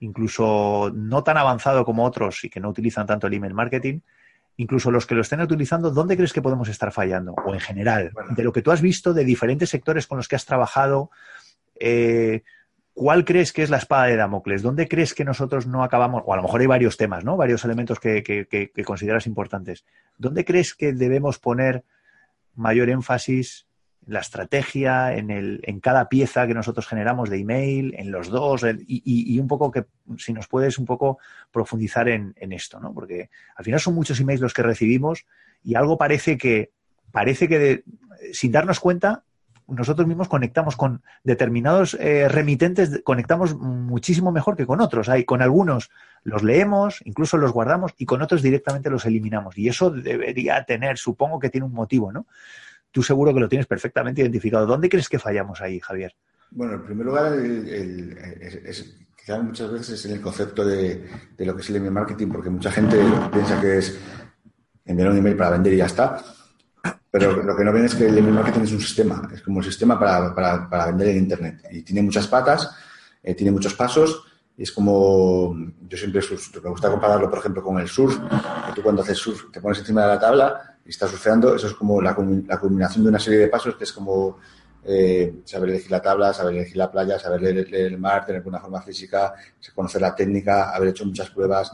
incluso 0.00 0.90
no 0.94 1.22
tan 1.22 1.36
avanzado 1.36 1.84
como 1.84 2.04
otros 2.04 2.42
y 2.44 2.48
que 2.50 2.60
no 2.60 2.70
utilizan 2.70 3.06
tanto 3.06 3.26
el 3.26 3.34
email 3.34 3.54
marketing, 3.54 4.00
incluso 4.56 4.90
los 4.90 5.06
que 5.06 5.14
lo 5.14 5.20
estén 5.20 5.40
utilizando, 5.40 5.90
¿dónde 5.90 6.16
crees 6.16 6.32
que 6.32 6.42
podemos 6.42 6.68
estar 6.68 6.92
fallando? 6.92 7.34
O 7.46 7.54
en 7.54 7.60
general, 7.60 8.12
de 8.30 8.42
lo 8.42 8.52
que 8.52 8.62
tú 8.62 8.70
has 8.70 8.80
visto 8.80 9.12
de 9.12 9.24
diferentes 9.24 9.70
sectores 9.70 10.06
con 10.06 10.16
los 10.16 10.28
que 10.28 10.36
has 10.36 10.46
trabajado, 10.46 11.10
eh, 11.78 12.42
¿cuál 12.94 13.24
crees 13.24 13.52
que 13.52 13.62
es 13.62 13.70
la 13.70 13.78
espada 13.78 14.06
de 14.06 14.16
Damocles? 14.16 14.62
¿Dónde 14.62 14.88
crees 14.88 15.14
que 15.14 15.24
nosotros 15.24 15.66
no 15.66 15.82
acabamos? 15.82 16.22
O 16.26 16.32
a 16.32 16.36
lo 16.36 16.42
mejor 16.42 16.60
hay 16.60 16.66
varios 16.66 16.96
temas, 16.96 17.24
¿no? 17.24 17.36
Varios 17.36 17.64
elementos 17.64 18.00
que, 18.00 18.70
consideras 18.84 19.26
importantes. 19.26 19.84
¿Dónde 20.18 20.44
crees 20.44 20.74
que 20.74 20.92
debemos 20.92 21.38
poner 21.38 21.84
mayor 22.54 22.90
énfasis 22.90 23.66
la 24.06 24.20
estrategia, 24.20 25.14
en, 25.14 25.30
el, 25.30 25.60
en 25.62 25.78
cada 25.78 26.08
pieza 26.08 26.46
que 26.46 26.54
nosotros 26.54 26.86
generamos 26.86 27.30
de 27.30 27.38
email, 27.38 27.94
en 27.96 28.10
los 28.10 28.28
dos, 28.28 28.64
y, 28.86 29.38
un 29.38 29.46
poco 29.46 29.70
que, 29.70 29.84
si 30.18 30.32
nos 30.32 30.48
puedes 30.48 30.78
un 30.78 30.86
poco 30.86 31.18
profundizar 31.52 32.08
en, 32.08 32.34
esto, 32.36 32.80
¿no? 32.80 32.92
Porque 32.92 33.30
al 33.54 33.64
final 33.64 33.78
son 33.78 33.94
muchos 33.94 34.18
emails 34.18 34.40
los 34.40 34.54
que 34.54 34.62
recibimos 34.62 35.26
y 35.62 35.74
algo 35.74 35.96
parece 35.96 36.38
que, 36.38 36.72
parece 37.12 37.46
que 37.46 37.84
sin 38.32 38.50
darnos 38.52 38.80
cuenta, 38.80 39.22
nosotros 39.70 40.06
mismos 40.06 40.28
conectamos 40.28 40.76
con 40.76 41.02
determinados 41.24 41.94
eh, 41.94 42.28
remitentes, 42.28 43.00
conectamos 43.04 43.56
muchísimo 43.56 44.32
mejor 44.32 44.56
que 44.56 44.66
con 44.66 44.80
otros. 44.80 45.08
Hay, 45.08 45.24
con 45.24 45.42
algunos 45.42 45.90
los 46.22 46.42
leemos, 46.42 47.00
incluso 47.04 47.36
los 47.36 47.52
guardamos 47.52 47.94
y 47.96 48.06
con 48.06 48.22
otros 48.22 48.42
directamente 48.42 48.90
los 48.90 49.06
eliminamos. 49.06 49.56
Y 49.56 49.68
eso 49.68 49.90
debería 49.90 50.64
tener, 50.64 50.98
supongo 50.98 51.38
que 51.38 51.50
tiene 51.50 51.66
un 51.66 51.72
motivo, 51.72 52.12
¿no? 52.12 52.26
tú 52.90 53.02
seguro 53.02 53.32
que 53.32 53.40
lo 53.40 53.48
tienes 53.48 53.66
perfectamente 53.66 54.22
identificado. 54.22 54.66
¿Dónde 54.66 54.88
crees 54.88 55.08
que 55.08 55.18
fallamos 55.18 55.60
ahí, 55.60 55.80
Javier? 55.80 56.14
Bueno, 56.50 56.74
en 56.74 56.84
primer 56.84 57.06
lugar, 57.06 57.32
quizás 59.16 59.42
muchas 59.42 59.70
veces 59.70 59.90
es 59.90 60.06
en 60.06 60.12
el 60.12 60.20
concepto 60.20 60.64
de, 60.64 61.06
lo 61.38 61.54
que 61.54 61.62
es 61.62 61.70
el 61.70 61.76
email 61.76 61.92
marketing, 61.92 62.28
porque 62.28 62.50
mucha 62.50 62.72
gente 62.72 62.98
piensa 63.32 63.60
que 63.60 63.78
es 63.78 63.98
enviar 64.84 65.10
un 65.10 65.18
email 65.18 65.36
para 65.36 65.50
vender 65.50 65.74
y 65.74 65.78
ya 65.78 65.86
está. 65.86 66.22
Pero 67.10 67.42
lo 67.42 67.56
que 67.56 67.64
no 67.64 67.72
ven 67.72 67.86
es 67.86 67.94
que 67.94 68.06
el 68.06 68.18
email 68.18 68.34
marketing 68.34 68.60
es 68.60 68.72
un 68.72 68.80
sistema, 68.80 69.28
es 69.34 69.42
como 69.42 69.58
un 69.58 69.64
sistema 69.64 69.98
para, 69.98 70.86
vender 70.86 71.08
en 71.08 71.18
Internet. 71.18 71.62
Y 71.70 71.82
tiene 71.82 72.02
muchas 72.02 72.28
patas, 72.28 72.70
eh, 73.22 73.34
tiene 73.34 73.50
muchos 73.50 73.74
pasos, 73.74 74.24
y 74.56 74.62
es 74.62 74.72
como, 74.72 75.56
yo 75.88 75.96
siempre 75.96 76.20
me 76.62 76.70
gusta 76.70 76.90
compararlo, 76.90 77.28
por 77.30 77.38
ejemplo, 77.38 77.62
con 77.62 77.80
el 77.80 77.88
surf, 77.88 78.16
que 78.66 78.72
tú 78.74 78.82
cuando 78.82 79.02
haces 79.02 79.18
surf 79.18 79.50
te 79.50 79.60
pones 79.60 79.78
encima 79.78 80.02
de 80.02 80.08
la 80.08 80.20
tabla 80.20 80.76
y 80.84 80.90
estás 80.90 81.10
surfeando, 81.10 81.54
eso 81.54 81.66
es 81.66 81.72
como 81.72 82.00
la, 82.00 82.14
culminación 82.14 83.04
de 83.04 83.08
una 83.08 83.18
serie 83.18 83.38
de 83.38 83.48
pasos 83.48 83.74
que 83.76 83.84
es 83.84 83.92
como 83.92 84.38
eh, 84.84 85.40
saber 85.44 85.70
elegir 85.70 85.90
la 85.90 86.02
tabla, 86.02 86.32
saber 86.32 86.56
elegir 86.56 86.76
la 86.76 86.90
playa, 86.90 87.18
saber 87.18 87.40
leer, 87.40 87.74
el 87.74 87.98
mar, 87.98 88.26
tener 88.26 88.46
una 88.46 88.60
forma 88.60 88.82
física, 88.82 89.32
conocer 89.74 90.00
la 90.00 90.14
técnica, 90.14 90.74
haber 90.74 90.90
hecho 90.90 91.06
muchas 91.06 91.30
pruebas. 91.30 91.72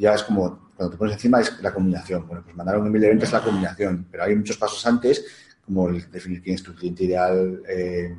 Ya 0.00 0.14
es 0.14 0.22
como, 0.22 0.70
cuando 0.74 0.92
te 0.92 0.96
pones 0.96 1.12
encima 1.12 1.42
es 1.42 1.60
la 1.60 1.74
combinación. 1.74 2.26
Bueno, 2.26 2.42
pues 2.42 2.56
mandar 2.56 2.78
un 2.78 2.86
email 2.86 3.02
de 3.02 3.08
venta 3.10 3.26
es 3.26 3.32
la 3.32 3.42
combinación, 3.42 4.06
pero 4.10 4.24
hay 4.24 4.34
muchos 4.34 4.56
pasos 4.56 4.84
antes, 4.86 5.22
como 5.62 5.90
el 5.90 6.10
definir 6.10 6.40
quién 6.40 6.54
es 6.54 6.62
tu 6.62 6.74
cliente 6.74 7.04
ideal, 7.04 7.62
eh, 7.68 8.16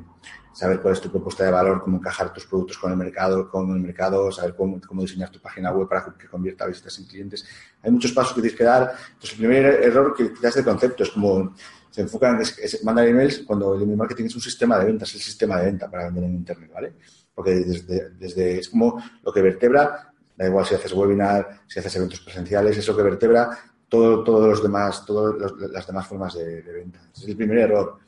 saber 0.52 0.80
cuál 0.80 0.94
es 0.94 1.00
tu 1.00 1.10
propuesta 1.10 1.44
de 1.44 1.50
valor, 1.50 1.82
cómo 1.82 1.96
encajar 1.96 2.32
tus 2.32 2.46
productos 2.46 2.78
con 2.78 2.92
el 2.92 2.96
mercado, 2.96 3.50
con 3.50 3.68
el 3.72 3.80
mercado, 3.80 4.30
saber 4.30 4.54
cómo, 4.54 4.80
cómo 4.86 5.02
diseñar 5.02 5.30
tu 5.30 5.40
página 5.40 5.72
web 5.72 5.88
para 5.88 6.14
que 6.16 6.28
convierta 6.28 6.66
visitas 6.66 6.96
en 7.00 7.06
clientes. 7.06 7.44
Hay 7.82 7.90
muchos 7.90 8.12
pasos 8.12 8.32
que 8.34 8.42
tienes 8.42 8.56
que 8.56 8.64
dar. 8.64 8.94
Entonces, 9.14 9.32
el 9.32 9.38
primer 9.38 9.64
error 9.82 10.14
que 10.16 10.30
das 10.40 10.54
de 10.54 10.62
concepto 10.62 11.02
es 11.02 11.10
como 11.10 11.52
se 11.90 12.02
enfocan 12.02 12.40
en 12.40 12.84
mandar 12.84 13.08
emails 13.08 13.40
cuando 13.40 13.74
el 13.74 13.82
email 13.82 13.98
marketing 13.98 14.26
es 14.26 14.36
un 14.36 14.40
sistema 14.40 14.78
de 14.78 14.84
ventas, 14.84 15.08
es 15.08 15.16
el 15.16 15.22
sistema 15.22 15.58
de 15.58 15.66
venta 15.66 15.90
para 15.90 16.04
vender 16.04 16.24
en 16.24 16.34
Internet, 16.36 16.70
¿vale? 16.72 16.94
Porque 17.34 17.56
desde, 17.56 18.10
desde 18.10 18.60
es 18.60 18.68
como 18.68 19.02
lo 19.20 19.32
que 19.32 19.42
vertebra, 19.42 20.11
da 20.36 20.46
igual 20.46 20.66
si 20.66 20.74
haces 20.74 20.92
webinar, 20.92 21.62
si 21.66 21.78
haces 21.78 21.96
eventos 21.96 22.20
presenciales, 22.20 22.76
es 22.76 22.88
lo 22.88 22.96
que 22.96 23.02
vertebra 23.02 23.58
todo, 23.88 24.24
todos 24.24 24.48
los 24.48 24.62
demás, 24.62 25.04
todas 25.04 25.52
las 25.70 25.86
demás 25.86 26.06
formas 26.06 26.34
de, 26.34 26.62
venta. 26.62 26.98
es 27.14 27.28
el 27.28 27.36
primer 27.36 27.58
error. 27.58 27.98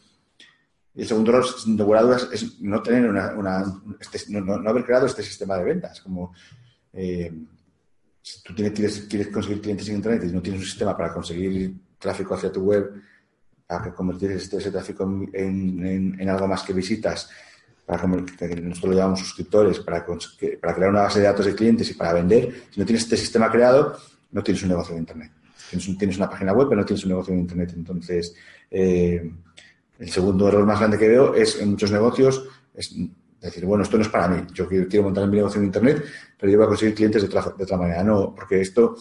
Y 0.95 1.03
el 1.03 1.09
segundo 1.09 1.31
error, 1.31 1.47
sin 1.47 1.77
lugar 1.77 2.05
dudas, 2.05 2.29
es 2.33 2.59
no 2.63 2.83
tener 2.83 3.07
una, 3.07 3.65
este, 4.01 4.19
no, 4.31 4.55
haber 4.67 4.85
creado 4.85 5.05
este 5.05 5.23
sistema 5.23 5.59
de 5.59 5.65
ventas. 5.65 6.01
Como 6.01 6.33
eh, 6.93 7.31
si 8.23 8.43
tú 8.43 8.55
tienes, 8.55 9.01
quieres, 9.03 9.29
conseguir 9.29 9.61
clientes 9.61 9.87
en 9.91 9.97
Internet 9.97 10.25
y 10.25 10.33
no 10.33 10.41
tienes 10.41 10.63
un 10.63 10.67
sistema 10.67 10.97
para 10.97 11.13
conseguir 11.13 11.75
tráfico 11.99 12.35
hacia 12.35 12.51
tu 12.51 12.63
web, 12.63 13.03
para 13.67 13.93
convertir 13.93 14.31
este, 14.31 14.57
ese 14.57 14.71
tráfico 14.71 15.05
en, 15.35 16.29
algo 16.31 16.49
más 16.49 16.63
que 16.63 16.73
visitas, 16.73 17.29
para 17.87 18.01
que 18.01 18.61
nosotros 18.61 18.95
lo 18.95 18.99
llamamos 18.99 19.21
suscriptores, 19.21 19.79
para, 19.81 20.07
para 20.61 20.75
crear 20.75 20.91
una 20.91 21.03
base 21.03 21.21
de 21.21 21.27
datos 21.27 21.47
de 21.47 21.55
clientes 21.55 21.91
y 21.91 21.95
para 21.95 22.15
vender, 22.15 22.65
si 22.71 22.81
no 22.81 22.87
tienes 22.87 23.03
este 23.03 23.17
sistema 23.17 23.51
creado, 23.51 23.97
no 24.33 24.43
tienes 24.43 24.63
un 24.63 24.71
negocio 24.71 24.95
en 24.95 25.01
Internet. 25.01 25.33
Tienes, 25.71 25.99
tienes 25.99 26.17
una 26.17 26.31
página 26.31 26.53
web, 26.53 26.69
pero 26.69 26.81
no 26.81 26.87
tienes 26.87 27.05
un 27.05 27.11
negocio 27.11 27.35
en 27.35 27.41
Internet. 27.41 27.73
Entonces, 27.77 28.35
eh, 28.71 29.31
el 29.99 30.11
segundo 30.11 30.49
error 30.49 30.65
más 30.65 30.79
grande 30.79 30.99
que 30.99 31.09
veo 31.09 31.35
es 31.35 31.61
en 31.61 31.71
muchos 31.71 31.91
negocios 31.91 32.45
es 32.75 32.93
decir, 33.41 33.65
bueno, 33.65 33.85
esto 33.85 33.97
no 33.97 34.03
es 34.03 34.09
para 34.09 34.29
mí, 34.29 34.43
yo 34.53 34.67
quiero, 34.67 35.03
montar 35.03 35.29
mi 35.29 35.37
negocio 35.37 35.61
en 35.61 35.67
Internet, 35.67 36.05
pero 36.39 36.51
yo 36.51 36.59
voy 36.59 36.65
a 36.65 36.69
conseguir 36.69 36.95
clientes 36.95 37.23
de 37.23 37.29
otra, 37.29 37.55
de 37.57 37.65
otra 37.65 37.77
manera. 37.77 38.03
No, 38.03 38.35
porque 38.35 38.61
esto 38.61 38.97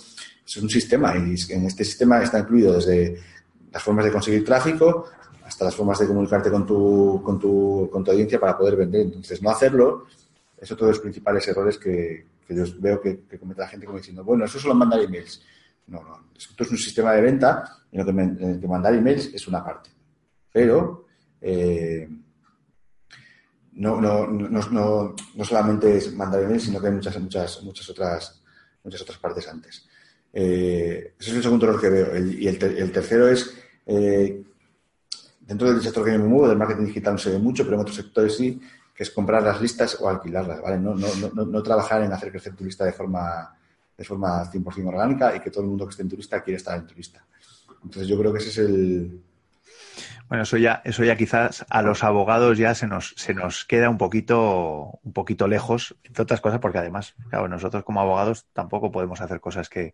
es 0.46 0.58
un 0.58 0.70
sistema 0.70 1.16
y 1.16 1.36
en 1.52 1.66
este 1.66 1.84
sistema 1.84 2.22
está 2.22 2.40
incluido 2.40 2.74
desde 2.74 3.18
las 3.72 3.82
formas 3.82 4.06
de 4.06 4.12
conseguir 4.12 4.46
tráfico 4.46 5.10
hasta 5.54 5.66
las 5.66 5.76
formas 5.76 6.00
de 6.00 6.08
comunicarte 6.08 6.50
con 6.52 6.66
tu, 6.66 7.22
con 7.24 7.40
tu, 7.40 7.90
con 7.92 8.04
tu 8.04 8.12
audiencia 8.12 8.40
para 8.40 8.58
poder 8.58 8.76
vender. 8.76 9.02
Entonces, 9.02 9.42
no 9.42 9.50
hacerlo 9.50 10.06
es 10.60 10.72
otro 10.72 10.88
de 10.88 10.94
los 10.94 11.00
principales 11.00 11.48
errores 11.48 11.78
que, 11.78 12.26
yo 12.50 12.64
veo 12.80 13.02
que, 13.02 13.20
comete 13.40 13.62
la 13.62 13.68
gente 13.68 13.86
como 13.86 13.98
diciendo, 13.98 14.24
bueno, 14.24 14.46
eso 14.46 14.60
solo 14.60 14.74
mandar 14.74 15.00
emails. 15.02 15.42
No, 15.88 16.02
no, 16.02 16.30
esto 16.36 16.64
es 16.64 16.72
un 16.72 16.78
sistema 16.78 17.14
de 17.14 17.22
venta 17.22 17.64
en 17.92 18.00
lo 18.00 18.06
que, 18.06 18.12
en 18.12 18.50
el 18.50 18.60
que 18.60 18.68
mandar 18.68 18.94
emails 18.94 19.34
es 19.34 19.48
una 19.48 19.64
parte 19.64 19.90
pero 20.54 21.08
eh, 21.42 22.08
no, 23.74 24.00
no, 24.00 24.28
no, 24.28 25.16
no, 25.36 25.44
solamente 25.44 25.98
es 25.98 26.14
mandar 26.14 26.44
email, 26.44 26.62
sino 26.62 26.80
que 26.80 26.88
hay 26.88 26.94
muchas, 26.94 27.20
muchas, 27.20 27.64
muchas, 27.64 27.90
otras, 27.90 28.42
muchas 28.84 29.02
otras 29.02 29.18
partes 29.18 29.48
antes. 29.48 29.90
Eh, 30.32 31.16
ese 31.20 31.32
es 31.32 31.38
el 31.38 31.44
segundo 31.44 31.66
error 31.66 31.82
que 31.82 31.90
veo. 31.90 32.18
y 32.18 32.48
el, 32.48 32.92
tercero 32.92 33.28
es, 33.28 33.58
eh, 33.88 34.44
dentro 35.46 35.72
del 35.72 35.82
sector 35.82 36.06
que 36.06 36.14
yo 36.14 36.20
me 36.20 36.28
muevo, 36.28 36.48
del 36.48 36.58
marketing 36.58 36.86
digital 36.86 37.14
no 37.14 37.20
se 37.20 37.32
ve 37.32 37.40
mucho, 37.40 37.64
pero 37.64 37.76
en 37.76 37.82
otros 37.82 37.96
sectores 37.96 38.36
sí, 38.36 38.62
que 38.96 39.04
es 39.04 39.12
comprar 39.12 39.44
las 39.44 39.62
listas 39.62 39.98
o 40.00 40.10
alquilarlas, 40.10 40.62
¿vale? 40.62 40.78
No, 40.78 40.96
no, 40.96 41.08
no, 41.34 41.46
no 41.46 41.64
trabajar 41.64 42.04
en 42.04 42.14
hacer 42.14 42.32
crecer 42.32 42.56
tu 42.56 42.64
lista 42.64 42.86
de 42.86 42.94
forma, 42.94 43.56
de 43.98 44.04
forma 44.04 44.50
100% 44.52 44.88
orgánica 44.88 45.36
y 45.36 45.40
que 45.40 45.50
todo 45.50 45.64
el 45.64 45.70
mundo 45.70 45.86
que 45.86 45.92
esté 45.92 46.04
en 46.04 46.10
tu 46.10 46.18
lista 46.18 46.42
quiere 46.42 46.58
estar 46.58 46.78
en 46.78 46.88
tu 46.88 46.96
lista. 46.96 47.26
Entonces 47.84 48.08
yo 48.08 48.18
creo 48.18 48.32
que 48.32 48.40
ese 48.40 48.50
es 48.50 48.58
el, 48.60 49.22
bueno, 50.30 50.44
eso 50.44 50.58
ya, 50.58 50.82
eso 50.86 51.04
ya 51.04 51.16
quizás 51.16 51.66
a 51.70 51.82
los 51.82 52.04
abogados 52.04 52.58
ya 52.58 52.74
se 52.76 52.88
nos, 52.88 53.14
se 53.18 53.34
nos 53.34 53.66
queda 53.66 53.90
un 53.90 53.98
poquito, 53.98 55.00
un 55.04 55.14
poquito 55.14 55.48
lejos, 55.48 55.96
entre 56.04 56.24
otras 56.24 56.42
cosas, 56.42 56.60
porque 56.60 56.80
además, 56.80 57.14
claro, 57.30 57.48
nosotros 57.48 57.84
como 57.84 58.02
abogados 58.02 58.48
tampoco 58.54 58.92
podemos 58.92 59.22
hacer 59.22 59.40
cosas 59.40 59.70
que. 59.70 59.94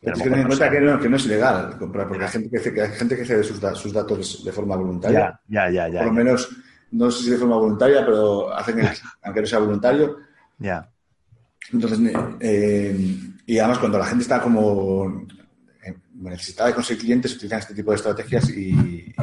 Que 0.00 0.12
tener 0.12 0.38
en 0.40 0.46
cuenta 0.46 0.70
que, 0.70 0.80
no, 0.80 1.16
es 1.16 1.26
ilegal 1.26 1.78
comprar, 1.78 2.08
porque 2.08 2.24
hay 2.24 2.30
gente 2.30 2.50
que, 2.50 2.80
hay 2.80 2.92
gente 2.92 3.16
que 3.16 3.24
cede 3.24 3.42
sus, 3.42 3.60
sus 3.78 3.92
datos 3.92 4.42
de 4.44 4.52
forma 4.52 4.76
voluntaria. 4.76 5.38
Ya, 5.48 5.70
ya, 5.70 5.88
ya. 5.88 5.98
Por 5.98 6.08
lo 6.08 6.12
menos 6.14 6.48
no 6.92 7.10
sé 7.10 7.24
si 7.24 7.30
de 7.30 7.38
forma 7.38 7.56
voluntaria, 7.56 8.04
pero 8.04 8.52
hacen 8.52 8.80
aunque 9.22 9.40
no 9.40 9.46
sea 9.46 9.58
voluntario. 9.58 10.16
Ya. 10.58 10.88
Entonces, 11.72 11.98
eh, 12.40 13.16
y 13.46 13.58
además 13.58 13.78
cuando 13.78 13.98
la 13.98 14.06
gente 14.06 14.22
está 14.22 14.40
como 14.40 15.26
necesitada 16.14 16.68
de 16.68 16.74
conseguir 16.74 17.02
clientes, 17.02 17.34
utilizan 17.34 17.60
este 17.60 17.74
tipo 17.74 17.90
de 17.90 17.96
estrategias 17.96 18.50
y, 18.50 19.14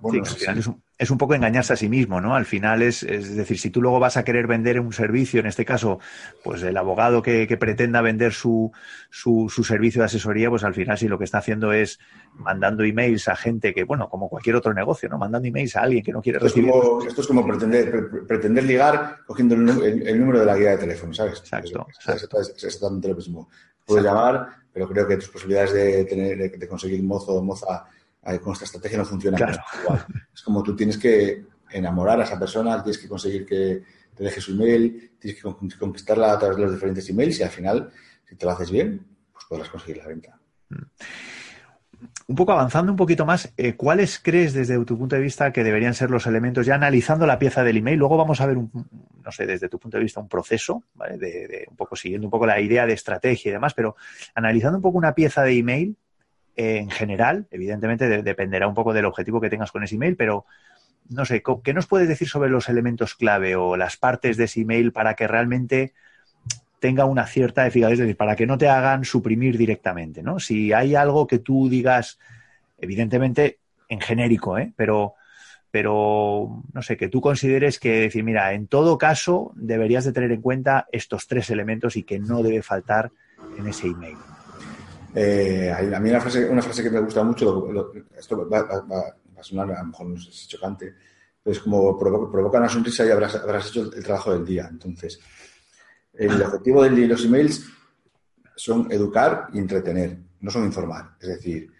bueno, 0.00 0.24
final 0.24 0.58
es 0.58 0.66
un, 0.66 0.82
es 0.98 1.10
un, 1.10 1.18
poco 1.18 1.34
engañarse 1.34 1.72
a 1.72 1.76
sí 1.76 1.88
mismo, 1.88 2.20
¿no? 2.20 2.34
Al 2.34 2.44
final 2.44 2.82
es, 2.82 3.02
es 3.02 3.36
decir, 3.36 3.58
si 3.58 3.70
tú 3.70 3.80
luego 3.80 4.00
vas 4.00 4.16
a 4.16 4.24
querer 4.24 4.46
vender 4.46 4.80
un 4.80 4.92
servicio, 4.92 5.40
en 5.40 5.46
este 5.46 5.64
caso, 5.64 6.00
pues 6.42 6.62
el 6.62 6.76
abogado 6.76 7.22
que, 7.22 7.46
que 7.46 7.56
pretenda 7.56 8.00
vender 8.00 8.32
su, 8.32 8.72
su, 9.10 9.48
su, 9.48 9.62
servicio 9.64 10.00
de 10.00 10.06
asesoría, 10.06 10.50
pues 10.50 10.64
al 10.64 10.74
final 10.74 10.98
sí 10.98 11.06
lo 11.06 11.18
que 11.18 11.24
está 11.24 11.38
haciendo 11.38 11.72
es 11.72 12.00
mandando 12.34 12.82
emails 12.82 13.28
a 13.28 13.36
gente 13.36 13.72
que, 13.72 13.84
bueno, 13.84 14.08
como 14.08 14.28
cualquier 14.28 14.56
otro 14.56 14.74
negocio, 14.74 15.08
¿no? 15.08 15.18
Mandando 15.18 15.46
emails 15.46 15.76
a 15.76 15.82
alguien 15.82 16.02
que 16.02 16.12
no 16.12 16.20
quiere 16.20 16.38
esto 16.38 16.48
recibir. 16.48 16.70
Es 16.70 16.80
como, 16.80 17.02
esto 17.02 17.20
es 17.20 17.26
como 17.26 17.46
pretender, 17.46 18.26
pretender 18.26 18.64
ligar 18.64 19.18
cogiendo 19.26 19.54
el, 19.54 20.06
el, 20.06 20.20
número 20.20 20.40
de 20.40 20.46
la 20.46 20.56
guía 20.56 20.70
de 20.70 20.78
teléfono, 20.78 21.14
¿sabes? 21.14 21.38
Exacto. 21.38 21.86
Es, 22.06 22.28
es 22.56 22.64
exactamente 22.64 23.08
lo 23.08 23.14
mismo. 23.14 23.48
Puedes 23.84 24.04
llamar, 24.04 24.48
pero 24.72 24.88
creo 24.88 25.08
que 25.08 25.16
tus 25.16 25.28
posibilidades 25.28 25.72
de, 25.72 26.04
tener, 26.04 26.58
de, 26.58 26.68
conseguir 26.68 27.02
mozo 27.02 27.32
o 27.32 27.42
moza 27.42 27.86
con 28.36 28.52
esta 28.52 28.66
estrategia 28.66 28.98
no 28.98 29.36
claro. 29.36 29.58
igual. 29.82 30.06
Es 30.34 30.42
como 30.42 30.62
tú 30.62 30.76
tienes 30.76 30.98
que 30.98 31.46
enamorar 31.70 32.20
a 32.20 32.24
esa 32.24 32.38
persona, 32.38 32.82
tienes 32.82 32.98
que 32.98 33.08
conseguir 33.08 33.46
que 33.46 33.82
te 34.14 34.24
deje 34.24 34.40
su 34.40 34.52
email, 34.52 35.12
tienes 35.18 35.42
que 35.42 35.78
conquistarla 35.78 36.32
a 36.32 36.38
través 36.38 36.56
de 36.56 36.64
los 36.64 36.72
diferentes 36.72 37.08
emails 37.08 37.38
y 37.40 37.42
al 37.42 37.50
final, 37.50 37.90
si 38.28 38.36
te 38.36 38.44
lo 38.44 38.52
haces 38.52 38.70
bien, 38.70 39.06
pues 39.32 39.44
podrás 39.48 39.68
conseguir 39.68 39.98
la 39.98 40.08
venta. 40.08 40.38
Un 42.28 42.36
poco 42.36 42.52
avanzando 42.52 42.92
un 42.92 42.96
poquito 42.96 43.24
más, 43.24 43.52
eh, 43.56 43.74
¿cuáles 43.74 44.18
crees 44.18 44.52
desde 44.52 44.84
tu 44.84 44.98
punto 44.98 45.16
de 45.16 45.22
vista 45.22 45.52
que 45.52 45.64
deberían 45.64 45.94
ser 45.94 46.10
los 46.10 46.26
elementos, 46.26 46.66
ya 46.66 46.74
analizando 46.74 47.26
la 47.26 47.38
pieza 47.38 47.64
del 47.64 47.78
email? 47.78 47.98
Luego 47.98 48.16
vamos 48.16 48.40
a 48.40 48.46
ver, 48.46 48.58
un, 48.58 48.70
no 49.24 49.32
sé, 49.32 49.46
desde 49.46 49.68
tu 49.68 49.78
punto 49.78 49.96
de 49.96 50.02
vista, 50.02 50.20
un 50.20 50.28
proceso, 50.28 50.84
¿vale? 50.94 51.16
de, 51.16 51.48
de, 51.48 51.66
un 51.70 51.76
poco 51.76 51.96
siguiendo 51.96 52.26
un 52.26 52.30
poco 52.30 52.46
la 52.46 52.60
idea 52.60 52.86
de 52.86 52.92
estrategia 52.92 53.48
y 53.48 53.52
demás, 53.52 53.72
pero 53.72 53.96
analizando 54.34 54.76
un 54.76 54.82
poco 54.82 54.98
una 54.98 55.14
pieza 55.14 55.42
de 55.42 55.56
email 55.56 55.96
en 56.58 56.90
general, 56.90 57.46
evidentemente 57.52 58.08
de, 58.08 58.22
dependerá 58.24 58.66
un 58.66 58.74
poco 58.74 58.92
del 58.92 59.04
objetivo 59.04 59.40
que 59.40 59.48
tengas 59.48 59.70
con 59.70 59.84
ese 59.84 59.94
email, 59.94 60.16
pero 60.16 60.44
no 61.08 61.24
sé, 61.24 61.40
¿qué 61.62 61.72
nos 61.72 61.86
puedes 61.86 62.08
decir 62.08 62.28
sobre 62.28 62.50
los 62.50 62.68
elementos 62.68 63.14
clave 63.14 63.54
o 63.54 63.76
las 63.76 63.96
partes 63.96 64.36
de 64.36 64.44
ese 64.44 64.62
email 64.62 64.92
para 64.92 65.14
que 65.14 65.28
realmente 65.28 65.94
tenga 66.80 67.04
una 67.04 67.26
cierta 67.26 67.64
eficacia, 67.64 67.92
es 67.92 67.98
decir, 68.00 68.16
para 68.16 68.34
que 68.34 68.46
no 68.46 68.58
te 68.58 68.68
hagan 68.68 69.04
suprimir 69.04 69.56
directamente, 69.56 70.22
¿no? 70.22 70.40
Si 70.40 70.72
hay 70.72 70.96
algo 70.96 71.28
que 71.28 71.38
tú 71.38 71.68
digas, 71.68 72.18
evidentemente 72.76 73.58
en 73.88 74.00
genérico, 74.00 74.58
¿eh? 74.58 74.72
Pero, 74.76 75.14
pero 75.70 76.64
no 76.72 76.82
sé, 76.82 76.96
que 76.96 77.08
tú 77.08 77.20
consideres 77.20 77.78
que 77.78 78.00
decir, 78.00 78.24
mira, 78.24 78.52
en 78.52 78.66
todo 78.66 78.98
caso 78.98 79.52
deberías 79.54 80.04
de 80.04 80.12
tener 80.12 80.32
en 80.32 80.42
cuenta 80.42 80.88
estos 80.90 81.28
tres 81.28 81.50
elementos 81.50 81.96
y 81.96 82.02
que 82.02 82.18
no 82.18 82.42
debe 82.42 82.62
faltar 82.62 83.12
en 83.56 83.68
ese 83.68 83.86
email. 83.86 84.16
Eh, 85.20 85.72
a 85.72 85.98
mí 85.98 86.10
una 86.10 86.20
frase, 86.20 86.48
una 86.48 86.62
frase 86.62 86.80
que 86.80 86.90
me 86.90 87.00
gusta 87.00 87.24
mucho, 87.24 87.68
esto 88.16 88.48
va, 88.48 88.60
a 88.60 89.42
sonar, 89.42 89.72
a 89.72 89.82
lo 89.82 89.88
mejor 89.88 90.14
es 90.16 90.46
chocante, 90.46 90.94
pero 91.42 91.56
es 91.56 91.58
como 91.58 91.98
provoca, 91.98 92.58
una 92.58 92.68
sonrisa 92.68 93.04
y 93.04 93.10
habrás, 93.10 93.34
hecho 93.68 93.92
el 93.92 94.04
trabajo 94.04 94.32
del 94.32 94.44
día. 94.44 94.68
Entonces, 94.70 95.18
el 96.12 96.40
objetivo 96.40 96.84
de 96.84 97.08
los 97.08 97.24
emails 97.24 97.66
son 98.54 98.92
educar 98.92 99.48
y 99.52 99.58
entretener, 99.58 100.18
no 100.38 100.52
son 100.52 100.64
informar. 100.64 101.16
Es 101.20 101.28
decir, 101.30 101.72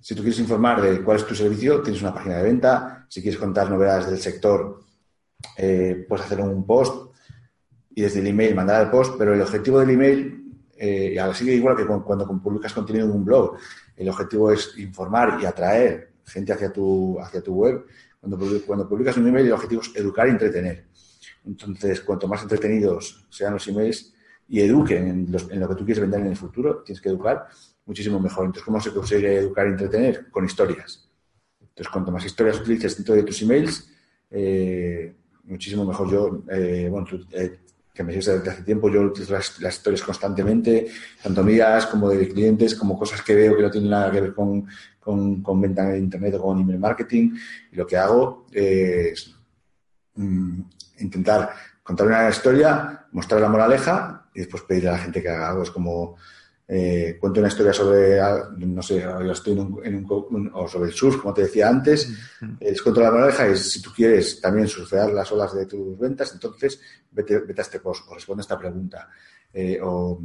si 0.00 0.14
tú 0.14 0.22
quieres 0.22 0.38
informar 0.38 0.80
de 0.80 1.02
cuál 1.02 1.16
es 1.16 1.26
tu 1.26 1.34
servicio, 1.34 1.82
tienes 1.82 2.02
una 2.02 2.14
página 2.14 2.36
de 2.36 2.44
venta. 2.44 3.04
Si 3.08 3.20
quieres 3.20 3.40
contar 3.40 3.68
novedades 3.68 4.06
del 4.08 4.20
sector, 4.20 4.84
eh, 5.56 6.06
puedes 6.08 6.24
hacer 6.24 6.40
un 6.40 6.64
post 6.64 7.10
y 7.96 8.02
desde 8.02 8.20
el 8.20 8.28
email 8.28 8.54
mandar 8.54 8.84
el 8.84 8.90
post, 8.90 9.16
pero 9.18 9.34
el 9.34 9.42
objetivo 9.42 9.80
del 9.80 9.90
email, 9.90 10.40
eh, 10.82 11.20
ahora 11.20 11.34
sigue 11.34 11.52
igual 11.52 11.76
que 11.76 11.84
cuando 11.84 12.26
publicas 12.42 12.72
contenido 12.72 13.04
en 13.04 13.12
un 13.12 13.22
blog, 13.22 13.54
el 13.94 14.08
objetivo 14.08 14.50
es 14.50 14.78
informar 14.78 15.38
y 15.42 15.44
atraer 15.44 16.12
gente 16.24 16.54
hacia 16.54 16.72
tu, 16.72 17.20
hacia 17.20 17.42
tu 17.42 17.52
web. 17.52 17.84
Cuando, 18.18 18.38
cuando 18.66 18.88
publicas 18.88 19.18
un 19.18 19.28
email, 19.28 19.44
el 19.44 19.52
objetivo 19.52 19.82
es 19.82 19.94
educar 19.94 20.26
y 20.26 20.30
entretener. 20.30 20.86
Entonces, 21.44 22.00
cuanto 22.00 22.26
más 22.26 22.40
entretenidos 22.40 23.26
sean 23.28 23.52
los 23.52 23.68
emails 23.68 24.14
y 24.48 24.60
eduquen 24.60 25.06
en, 25.06 25.30
los, 25.30 25.50
en, 25.50 25.60
lo 25.60 25.68
que 25.68 25.74
tú 25.74 25.84
quieres 25.84 26.00
vender 26.00 26.20
en 26.20 26.28
el 26.28 26.36
futuro, 26.36 26.82
tienes 26.82 27.02
que 27.02 27.10
educar 27.10 27.46
muchísimo 27.84 28.18
mejor. 28.18 28.46
Entonces, 28.46 28.64
¿cómo 28.64 28.80
se 28.80 28.90
consigue 28.90 29.36
educar 29.36 29.66
y 29.66 29.72
entretener? 29.72 30.30
Con 30.30 30.46
historias. 30.46 31.06
Entonces, 31.60 31.92
cuanto 31.92 32.10
más 32.10 32.24
historias 32.24 32.58
utilices 32.58 32.96
dentro 32.96 33.14
de 33.14 33.22
tus 33.22 33.42
emails, 33.42 33.86
eh, 34.30 35.14
muchísimo 35.44 35.84
mejor. 35.84 36.10
Yo, 36.10 36.42
eh, 36.50 36.88
bueno, 36.90 37.06
tú, 37.06 37.20
eh, 37.32 37.58
que 37.92 38.02
me 38.02 38.12
sigues 38.12 38.26
desde 38.26 38.50
hace 38.50 38.62
tiempo, 38.62 38.90
yo 38.90 39.02
utilizo 39.02 39.32
las, 39.32 39.60
historias 39.60 40.02
constantemente, 40.02 40.86
tanto 41.22 41.42
mías 41.42 41.86
como 41.86 42.08
de 42.08 42.28
clientes, 42.28 42.74
como 42.74 42.98
cosas 42.98 43.22
que 43.22 43.34
veo 43.34 43.56
que 43.56 43.62
no 43.62 43.70
tienen 43.70 43.90
nada 43.90 44.10
que 44.10 44.20
ver 44.20 44.34
con, 44.34 44.66
con, 44.98 45.42
con 45.42 45.60
de 45.60 45.98
internet 45.98 46.34
o 46.34 46.42
con 46.42 46.60
email 46.60 46.78
marketing. 46.78 47.36
Y 47.72 47.76
lo 47.76 47.86
que 47.86 47.96
hago 47.96 48.46
es 48.52 49.34
mmm, 50.14 50.60
intentar 50.98 51.50
contar 51.82 52.06
una 52.06 52.28
historia, 52.28 53.06
mostrar 53.12 53.40
la 53.40 53.48
moraleja 53.48 54.28
y 54.34 54.40
después 54.40 54.62
pedirle 54.62 54.90
a 54.90 54.92
la 54.92 54.98
gente 54.98 55.20
que 55.20 55.28
haga 55.28 55.50
algo. 55.50 55.62
Es 55.62 55.70
como 55.70 56.16
eh, 56.72 57.16
cuento 57.18 57.40
una 57.40 57.48
historia 57.48 57.72
sobre, 57.72 58.20
no 58.58 58.80
sé, 58.80 59.00
yo 59.00 59.32
estoy 59.32 59.54
en 59.54 59.58
un, 59.58 59.84
en 59.84 59.94
un, 59.96 60.50
o 60.54 60.68
sobre 60.68 60.90
el 60.90 60.94
surf, 60.94 61.16
como 61.20 61.34
te 61.34 61.42
decía 61.42 61.68
antes, 61.68 62.08
uh 62.08 62.44
-huh. 62.44 62.58
les 62.60 62.80
cuento 62.80 63.00
la 63.00 63.10
moraleja 63.10 63.48
y 63.48 63.56
si 63.56 63.82
tú 63.82 63.90
quieres 63.92 64.40
también 64.40 64.68
surfear 64.68 65.10
las 65.12 65.32
olas 65.32 65.52
de 65.52 65.66
tus 65.66 65.98
ventas, 65.98 66.32
entonces 66.32 66.80
vete, 67.10 67.40
vete 67.40 67.60
a 67.60 67.64
este 67.64 67.80
post 67.80 68.06
o 68.08 68.14
responde 68.14 68.42
a 68.42 68.46
esta 68.46 68.56
pregunta. 68.56 69.08
Eh, 69.52 69.80
o, 69.82 70.20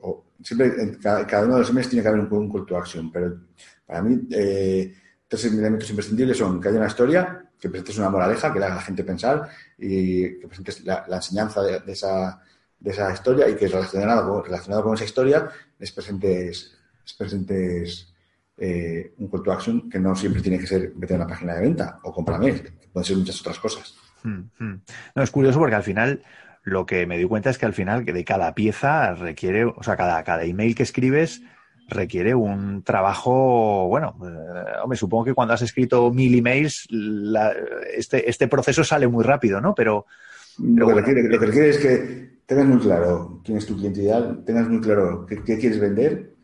o, 0.00 0.24
siempre, 0.42 0.68
en 0.80 0.94
cada, 0.94 1.26
cada, 1.26 1.44
uno 1.44 1.54
de 1.56 1.60
los 1.60 1.68
emails 1.68 1.90
tiene 1.90 2.02
que 2.02 2.08
haber 2.08 2.20
un, 2.20 2.32
un 2.32 2.50
call 2.50 2.64
to 2.64 2.76
action, 2.78 3.12
pero 3.12 3.40
para 3.84 4.00
mí, 4.02 4.18
eh, 4.30 4.94
tres 5.28 5.44
elementos 5.44 5.90
imprescindibles 5.90 6.38
son 6.38 6.58
que 6.58 6.68
haya 6.68 6.78
una 6.78 6.86
historia, 6.86 7.50
que 7.60 7.68
presentes 7.68 7.98
una 7.98 8.08
moraleja, 8.08 8.50
que 8.50 8.58
le 8.58 8.64
haga 8.64 8.76
a 8.76 8.78
la 8.78 8.82
gente 8.82 9.04
pensar 9.04 9.46
y 9.76 10.40
que 10.40 10.46
presentes 10.48 10.84
la, 10.86 11.04
la 11.06 11.16
enseñanza 11.16 11.60
de, 11.62 11.80
de, 11.80 11.92
esa, 11.92 12.40
de, 12.82 12.90
esa, 12.90 13.12
historia 13.12 13.48
y 13.48 13.56
que 13.56 13.68
relacionado, 13.68 14.42
relacionado 14.42 14.82
con 14.82 14.94
esa 14.94 15.04
historia 15.04 15.48
les 15.78 15.92
presentes, 15.92 16.78
les 17.04 17.14
presentes 17.14 18.14
eh, 18.56 19.14
un 19.18 19.28
call 19.28 19.42
to 19.42 19.52
action 19.52 19.90
que 19.90 19.98
no 19.98 20.14
siempre 20.14 20.42
tiene 20.42 20.58
que 20.58 20.66
ser 20.66 20.92
vete 20.94 21.14
a 21.14 21.16
una 21.16 21.26
página 21.26 21.54
de 21.54 21.62
venta 21.62 21.98
o 22.02 22.12
cómprame, 22.12 22.62
pueden 22.92 23.04
ser 23.04 23.16
muchas 23.16 23.40
otras 23.40 23.58
cosas. 23.58 23.94
Hmm, 24.22 24.42
hmm. 24.58 24.82
No, 25.14 25.22
es 25.22 25.30
curioso 25.30 25.58
porque 25.58 25.74
al 25.74 25.82
final 25.82 26.22
lo 26.62 26.86
que 26.86 27.06
me 27.06 27.18
di 27.18 27.24
cuenta 27.24 27.50
es 27.50 27.58
que 27.58 27.66
al 27.66 27.74
final 27.74 28.04
de 28.04 28.24
cada 28.24 28.54
pieza 28.54 29.14
requiere, 29.14 29.64
o 29.64 29.82
sea, 29.82 29.96
cada, 29.96 30.22
cada 30.22 30.44
email 30.44 30.74
que 30.74 30.84
escribes 30.84 31.42
requiere 31.88 32.34
un 32.34 32.82
trabajo, 32.82 33.88
bueno, 33.88 34.16
eh, 34.22 34.80
hombre, 34.82 34.96
supongo 34.96 35.24
que 35.24 35.34
cuando 35.34 35.54
has 35.54 35.62
escrito 35.62 36.10
mil 36.12 36.34
emails, 36.36 36.86
la, 36.90 37.52
este, 37.94 38.28
este 38.28 38.48
proceso 38.48 38.84
sale 38.84 39.08
muy 39.08 39.24
rápido, 39.24 39.60
¿no? 39.60 39.74
Pero, 39.74 40.06
pero 40.56 40.68
lo, 40.68 40.86
que 40.86 40.92
bueno. 40.92 41.06
requiere, 41.06 41.28
lo, 41.28 41.40
que 41.40 41.46
requiere, 41.46 41.68
es 41.70 41.78
que 41.78 42.31
tengas 42.46 42.66
muy 42.66 42.78
claro 42.78 43.40
quién 43.44 43.58
es 43.58 43.66
tu 43.66 43.76
cliente 43.76 44.02
ideal, 44.02 44.42
tengas 44.44 44.68
muy 44.68 44.80
claro 44.80 45.26
qué, 45.26 45.42
qué, 45.42 45.58
quieres 45.58 45.80
vender, 45.80 46.34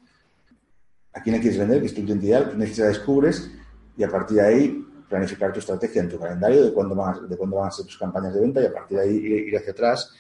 a 1.13 1.23
quién 1.23 1.37
le 1.37 1.41
quieres 1.41 1.59
vender, 1.59 1.81
qué 1.81 1.87
es 1.87 1.95
tu 1.95 2.03
cliente 2.03 2.27
ideal, 2.27 2.51
qué 2.51 2.57
necesidad 2.57 2.89
descubres 2.89 3.51
y 3.97 4.05
a 4.05 4.09
partir 4.09 4.37
de 4.39 4.43
ahí 4.43 4.85
planificar 5.09 5.53
tu 5.53 5.59
estrategia 5.59 6.03
en 6.03 6.09
tu 6.09 6.19
calendario 6.19 6.65
de 6.65 6.73
cuándo 6.73 6.95
van 6.95 7.15
a, 7.15 7.21
de 7.27 7.37
cuándo 7.37 7.57
van 7.57 7.69
a 7.69 7.71
ser 7.71 7.87
tus 7.87 7.99
campañas 7.99 8.35
de 8.35 8.41
venta 8.41 8.61
y 8.61 8.67
a 8.67 8.73
partir 8.73 8.99
de 8.99 9.05
ahí 9.05 9.17
ir, 9.17 9.57
hacia 9.57 9.73
atrás 9.73 10.13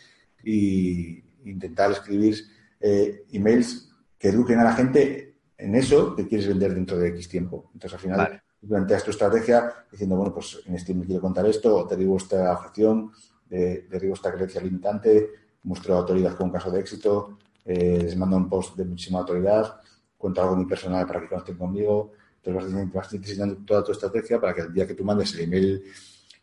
e 0.45 1.23
intentar 1.45 1.91
escribir 1.93 2.37
eh, 2.81 3.25
emails 3.33 3.91
que 4.19 4.29
eduquen 4.29 4.59
a 4.59 4.65
la 4.65 4.73
gente 4.73 5.37
en 5.57 5.75
eso 5.75 6.15
que 6.15 6.27
quieres 6.27 6.49
vender 6.49 6.75
dentro 6.75 6.99
de 6.99 7.09
X 7.09 7.29
tiempo. 7.29 7.71
Entonces, 7.75 7.95
al 7.95 8.01
final, 8.01 8.19
vale. 8.19 8.43
planteas 8.67 9.05
tu 9.05 9.11
estrategia 9.11 9.73
diciendo, 9.91 10.17
bueno, 10.17 10.33
pues 10.33 10.61
en 10.67 10.75
este 10.75 10.95
me 10.95 11.05
quiero 11.05 11.21
contar 11.21 11.47
esto, 11.47 11.77
o 11.77 11.85
derribo 11.87 12.17
esta 12.17 12.53
objeción, 12.53 13.13
de, 13.49 13.87
derribo 13.91 14.15
esta 14.15 14.33
creencia 14.33 14.61
limitante, 14.61 15.31
muestro 15.63 15.97
autoridad 15.97 16.37
con 16.37 16.47
un 16.47 16.53
caso 16.53 16.71
de 16.71 16.81
éxito, 16.81 17.39
eh, 17.65 18.01
les 18.03 18.17
mando 18.17 18.37
un 18.37 18.49
post 18.49 18.77
de 18.77 18.85
muchísima 18.85 19.21
autoridad, 19.21 19.81
cuento 20.17 20.43
algo 20.43 20.57
muy 20.57 20.67
personal 20.67 21.07
para 21.07 21.21
que 21.21 21.29
conecten 21.29 21.57
conmigo. 21.57 22.13
Entonces, 22.43 22.73
vas, 22.73 22.93
vas 22.93 23.11
diseñando 23.11 23.57
toda 23.67 23.85
tu 23.85 23.93
estrategia 23.93 24.41
para 24.41 24.55
que 24.55 24.63
el 24.63 24.73
día 24.73 24.87
que 24.87 24.95
tú 24.95 25.05
mandes 25.05 25.35
el 25.35 25.41
email, 25.41 25.85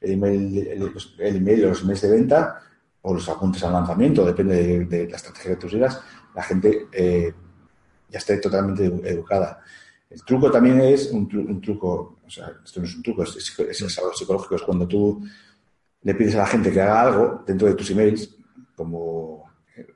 el 0.01 0.11
email, 0.11 0.57
el, 0.67 0.93
el 1.19 1.35
email 1.35 1.65
o 1.65 1.69
los 1.69 1.81
emails 1.81 2.01
de 2.01 2.11
venta, 2.11 2.61
o 3.07 3.13
los 3.13 3.29
apuntes 3.29 3.63
al 3.63 3.73
lanzamiento, 3.73 4.25
depende 4.25 4.55
de, 4.55 4.85
de 4.85 5.09
la 5.09 5.15
estrategia 5.17 5.51
que 5.51 5.57
tú 5.57 5.69
sigas, 5.69 6.01
la 6.33 6.41
gente 6.41 6.87
eh, 6.91 7.33
ya 8.09 8.17
esté 8.17 8.37
totalmente 8.37 8.85
educada. 8.85 9.61
El 10.09 10.23
truco 10.23 10.49
también 10.49 10.81
es 10.81 11.11
un, 11.11 11.27
tru 11.27 11.41
un, 11.41 11.61
truco, 11.61 12.17
o 12.25 12.29
sea, 12.29 12.51
esto 12.63 12.79
no 12.79 12.87
es 12.87 12.95
un 12.95 13.03
truco, 13.03 13.23
es, 13.23 13.35
es, 13.35 13.81
es, 13.81 13.99
algo 13.99 14.13
psicológico, 14.13 14.55
es 14.55 14.61
cuando 14.63 14.87
tú 14.87 15.23
le 16.01 16.15
pides 16.15 16.35
a 16.35 16.39
la 16.39 16.47
gente 16.47 16.71
que 16.71 16.81
haga 16.81 17.01
algo 17.01 17.43
dentro 17.45 17.67
de 17.67 17.75
tus 17.75 17.91
emails, 17.91 18.34
como 18.75 19.43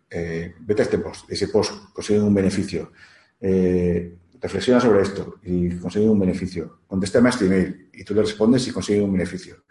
eh, 0.10 0.56
vete 0.60 0.82
a 0.82 0.86
este 0.86 0.98
post, 0.98 1.30
ese 1.30 1.48
post 1.48 1.94
consigue 1.94 2.20
un 2.20 2.34
beneficio, 2.34 2.92
eh, 3.40 4.18
reflexiona 4.42 4.80
sobre 4.80 5.02
esto 5.02 5.36
y 5.44 5.70
consigue 5.78 6.10
un 6.10 6.20
beneficio. 6.20 6.80
Contéstame 6.88 7.30
a 7.30 7.32
este 7.32 7.46
email 7.46 7.90
y 7.94 8.04
tú 8.04 8.14
le 8.14 8.22
respondes 8.22 8.68
y 8.68 8.72
consigue 8.72 9.02
un 9.02 9.12
beneficio. 9.12 9.64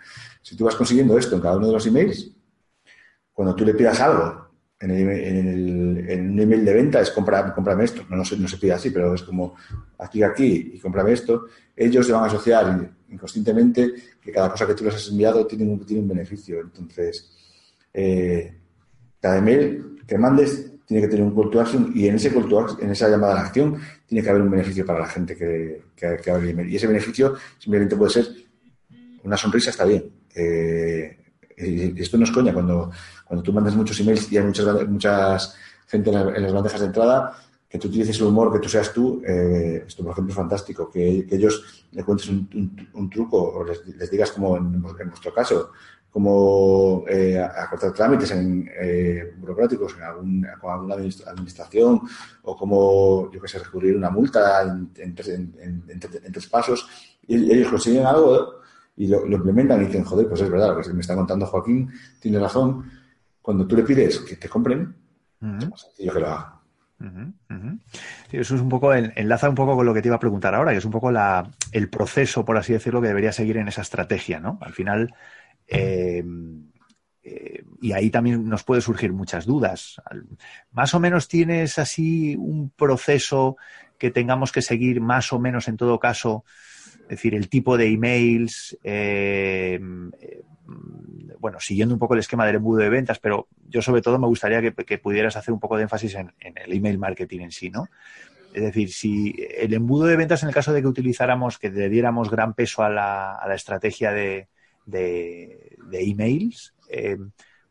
Si 0.42 0.56
tú 0.56 0.64
vas 0.64 0.76
consiguiendo 0.76 1.18
esto 1.18 1.36
en 1.36 1.42
cada 1.42 1.56
uno 1.56 1.66
de 1.66 1.72
los 1.72 1.86
emails, 1.86 2.30
cuando 3.32 3.54
tú 3.54 3.64
le 3.64 3.74
pidas 3.74 4.00
algo 4.00 4.48
en, 4.80 6.30
un 6.30 6.40
email 6.40 6.64
de 6.64 6.74
venta 6.74 7.00
es 7.00 7.10
compra, 7.10 7.52
cómprame 7.54 7.84
esto. 7.84 8.04
No, 8.08 8.16
no, 8.16 8.24
se, 8.24 8.36
no 8.36 8.46
se 8.46 8.58
pide 8.58 8.72
así, 8.72 8.90
pero 8.90 9.14
es 9.14 9.22
como 9.22 9.56
aquí, 9.98 10.22
aquí 10.22 10.72
y 10.74 10.78
cómprame 10.78 11.12
esto. 11.12 11.46
Ellos 11.74 12.06
se 12.06 12.12
van 12.12 12.24
a 12.24 12.26
asociar 12.26 12.94
inconscientemente 13.08 13.94
que 14.20 14.32
cada 14.32 14.50
cosa 14.50 14.66
que 14.66 14.74
tú 14.74 14.84
les 14.84 14.94
has 14.94 15.08
enviado 15.08 15.46
tiene 15.46 15.64
un, 15.64 15.84
tiene 15.84 16.02
un 16.02 16.08
beneficio. 16.08 16.60
Entonces, 16.60 17.30
eh, 17.92 18.54
cada 19.20 19.38
email 19.38 20.02
que 20.06 20.18
mandes 20.18 20.72
tiene 20.86 21.02
que 21.02 21.08
tener 21.08 21.24
un 21.24 21.34
call 21.34 21.50
to 21.50 21.60
action 21.60 21.92
y 21.94 22.08
en 22.08 22.14
ese 22.14 22.32
call 22.32 22.48
to 22.48 22.78
en 22.80 22.90
esa 22.90 23.08
llamada 23.08 23.34
a 23.34 23.36
la 23.36 23.42
acción, 23.42 23.78
tiene 24.06 24.22
que 24.22 24.30
haber 24.30 24.42
un 24.42 24.50
beneficio 24.50 24.86
para 24.86 25.00
la 25.00 25.06
gente 25.06 25.36
que, 25.36 25.82
que, 25.94 26.30
abre 26.30 26.44
el 26.44 26.50
email. 26.50 26.70
Y 26.70 26.76
ese 26.76 26.86
beneficio 26.86 27.34
simplemente 27.58 27.94
puede 27.94 28.10
ser 28.10 28.26
una 29.24 29.36
sonrisa, 29.36 29.68
está 29.68 29.84
bien. 29.84 30.10
Eh, 30.34 31.18
esto 31.56 32.16
no 32.16 32.24
es 32.24 32.30
coña, 32.30 32.54
cuando, 32.54 32.90
cuando 33.26 33.42
tú 33.42 33.52
mandas 33.52 33.74
muchos 33.74 34.00
emails 34.00 34.32
y 34.32 34.38
hay 34.38 34.44
muchas, 34.44 34.88
muchas 34.88 35.56
gente 35.86 36.10
en, 36.10 36.42
las 36.42 36.52
bandejas 36.52 36.80
de 36.80 36.86
entrada, 36.86 37.36
que 37.68 37.78
tú 37.78 37.88
utilices 37.88 38.16
el 38.18 38.26
humor, 38.26 38.52
que 38.52 38.60
tú 38.60 38.68
seas 38.68 38.92
tú, 38.92 39.20
eh, 39.26 39.84
esto 39.86 40.02
por 40.02 40.12
ejemplo 40.12 40.32
es 40.32 40.36
fantástico, 40.36 40.90
que, 40.90 41.26
ellos 41.30 41.86
le 41.92 42.04
cuentes 42.04 42.28
un, 42.28 43.10
truco 43.10 43.42
o 43.42 43.64
les, 43.64 44.10
digas 44.10 44.32
como 44.32 44.56
en, 44.56 44.74
en, 44.74 44.82
vuestro 44.82 45.34
caso, 45.34 45.72
como 46.10 47.04
eh, 47.08 47.38
acortar 47.38 47.92
trámites 47.92 48.30
en, 48.30 48.68
eh, 48.80 49.34
burocráticos 49.36 49.94
en 49.96 50.02
algún, 50.02 50.46
con 50.60 50.72
alguna 50.72 50.94
administración 50.94 52.00
o 52.42 52.56
como, 52.56 53.30
yo 53.30 53.40
qué 53.40 53.48
sé, 53.48 53.58
recurrir 53.58 53.96
una 53.96 54.10
multa 54.10 54.62
en, 54.62 54.90
en, 54.96 55.14
tres 56.32 56.46
pasos. 56.46 56.88
Y 57.26 57.52
ellos 57.52 57.68
consiguen 57.68 58.06
algo 58.06 58.60
y 58.96 59.06
lo, 59.06 59.26
implementan 59.26 59.82
y 59.82 59.86
dicen, 59.86 60.04
joder, 60.04 60.28
pues 60.28 60.40
es 60.40 60.50
verdad, 60.50 60.74
lo 60.74 60.82
que 60.82 60.92
me 60.92 61.02
está 61.02 61.14
contando 61.14 61.46
Joaquín 61.46 61.90
tiene 62.18 62.38
razón. 62.38 62.90
Cuando 63.42 63.66
tú 63.66 63.76
le 63.76 63.82
pides 63.82 64.18
que 64.20 64.36
te 64.36 64.48
compren, 64.48 64.94
es 65.40 65.70
más 65.70 65.82
sencillo 65.82 66.12
que 66.14 66.20
lo 66.20 66.26
haga. 66.26 66.60
eso 68.32 68.54
es 68.56 68.60
un 68.60 68.68
poco, 68.68 68.92
enlaza 68.92 69.48
un 69.48 69.54
poco 69.54 69.76
con 69.76 69.86
lo 69.86 69.94
que 69.94 70.02
te 70.02 70.08
iba 70.08 70.16
a 70.16 70.20
preguntar 70.20 70.54
ahora, 70.54 70.72
que 70.72 70.78
es 70.78 70.84
un 70.84 70.90
poco 70.90 71.12
la, 71.12 71.48
el 71.70 71.88
proceso, 71.88 72.44
por 72.44 72.56
así 72.56 72.72
decirlo, 72.72 73.00
que 73.00 73.08
debería 73.08 73.32
seguir 73.32 73.58
en 73.58 73.68
esa 73.68 73.82
estrategia, 73.82 74.40
¿no? 74.40 74.58
Al 74.62 74.72
final, 74.72 75.14
eh, 75.68 76.24
eh, 77.22 77.62
y 77.80 77.92
ahí 77.92 78.10
también 78.10 78.48
nos 78.48 78.64
puede 78.64 78.80
surgir 78.80 79.12
muchas 79.12 79.44
dudas. 79.44 80.00
Más 80.72 80.94
o 80.94 81.00
menos 81.00 81.28
tienes 81.28 81.78
así 81.78 82.36
un 82.36 82.70
proceso 82.70 83.56
que 83.98 84.10
tengamos 84.10 84.50
que 84.50 84.62
seguir 84.62 85.00
más 85.00 85.32
o 85.32 85.38
menos 85.38 85.68
en 85.68 85.76
todo 85.76 85.98
caso, 85.98 86.44
es 87.02 87.08
decir, 87.08 87.34
el 87.34 87.48
tipo 87.48 87.76
de 87.76 87.88
emails, 87.88 88.78
eh, 88.82 89.78
bueno, 91.38 91.60
siguiendo 91.60 91.94
un 91.94 91.98
poco 91.98 92.14
el 92.14 92.20
esquema 92.20 92.46
del 92.46 92.56
embudo 92.56 92.80
de 92.80 92.88
ventas, 92.88 93.18
pero 93.18 93.48
yo 93.68 93.82
sobre 93.82 94.02
todo 94.02 94.18
me 94.18 94.26
gustaría 94.26 94.62
que, 94.62 94.98
pudieras 94.98 95.36
hacer 95.36 95.52
un 95.52 95.60
poco 95.60 95.76
de 95.76 95.82
énfasis 95.82 96.14
en, 96.14 96.32
el 96.40 96.72
email 96.72 96.98
marketing 96.98 97.40
en 97.40 97.52
sí, 97.52 97.70
¿no? 97.70 97.88
Es 98.54 98.62
decir, 98.62 98.92
si 98.92 99.34
el 99.56 99.74
embudo 99.74 100.06
de 100.06 100.16
ventas, 100.16 100.42
en 100.42 100.48
el 100.48 100.54
caso 100.54 100.72
de 100.72 100.80
que 100.80 100.88
utilizáramos, 100.88 101.58
que 101.58 101.70
le 101.70 101.88
diéramos 101.88 102.30
gran 102.30 102.54
peso 102.54 102.82
a 102.82 102.88
la 102.88 103.54
estrategia 103.54 104.10
de, 104.12 104.48
de, 104.88 105.78
emails, 105.92 106.74
eh, 106.90 107.18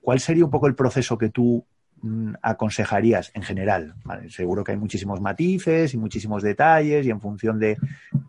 ¿cuál 0.02 0.20
sería 0.20 0.46
un 0.46 0.52
poco 0.52 0.68
el 0.68 0.76
proceso 0.76 1.18
que 1.18 1.30
tú 1.30 1.66
mm, 2.02 2.34
aconsejarías 2.42 3.32
en 3.34 3.44
general? 3.44 3.96
seguro 4.30 4.64
que 4.64 4.74
hay 4.74 4.78
muchísimos 4.78 5.22
matices 5.22 5.94
y 5.94 5.98
muchísimos 5.98 6.44
detalles 6.44 7.06
y 7.06 7.10
en 7.10 7.22
función 7.22 7.60
de... 7.60 7.78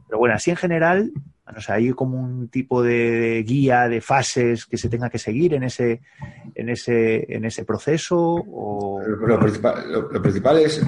Pero 0.06 0.18
bueno, 0.18 0.34
así 0.34 0.50
en 0.50 0.56
general, 0.56 1.12
o 1.56 1.60
sea, 1.60 1.76
hay 1.76 1.90
como 1.92 2.20
un 2.20 2.48
tipo 2.48 2.82
de 2.82 3.44
guía 3.46 3.88
de 3.88 4.00
fases 4.00 4.66
que 4.66 4.76
se 4.76 4.88
tenga 4.88 5.10
que 5.10 5.18
seguir 5.18 5.54
en 5.54 5.62
ese, 5.62 6.00
en 6.54 6.68
ese, 6.68 7.26
en 7.34 7.44
ese 7.44 7.64
proceso. 7.64 8.18
O... 8.18 9.00
Lo, 9.02 9.38
principal, 10.22 10.58
es 10.58 10.84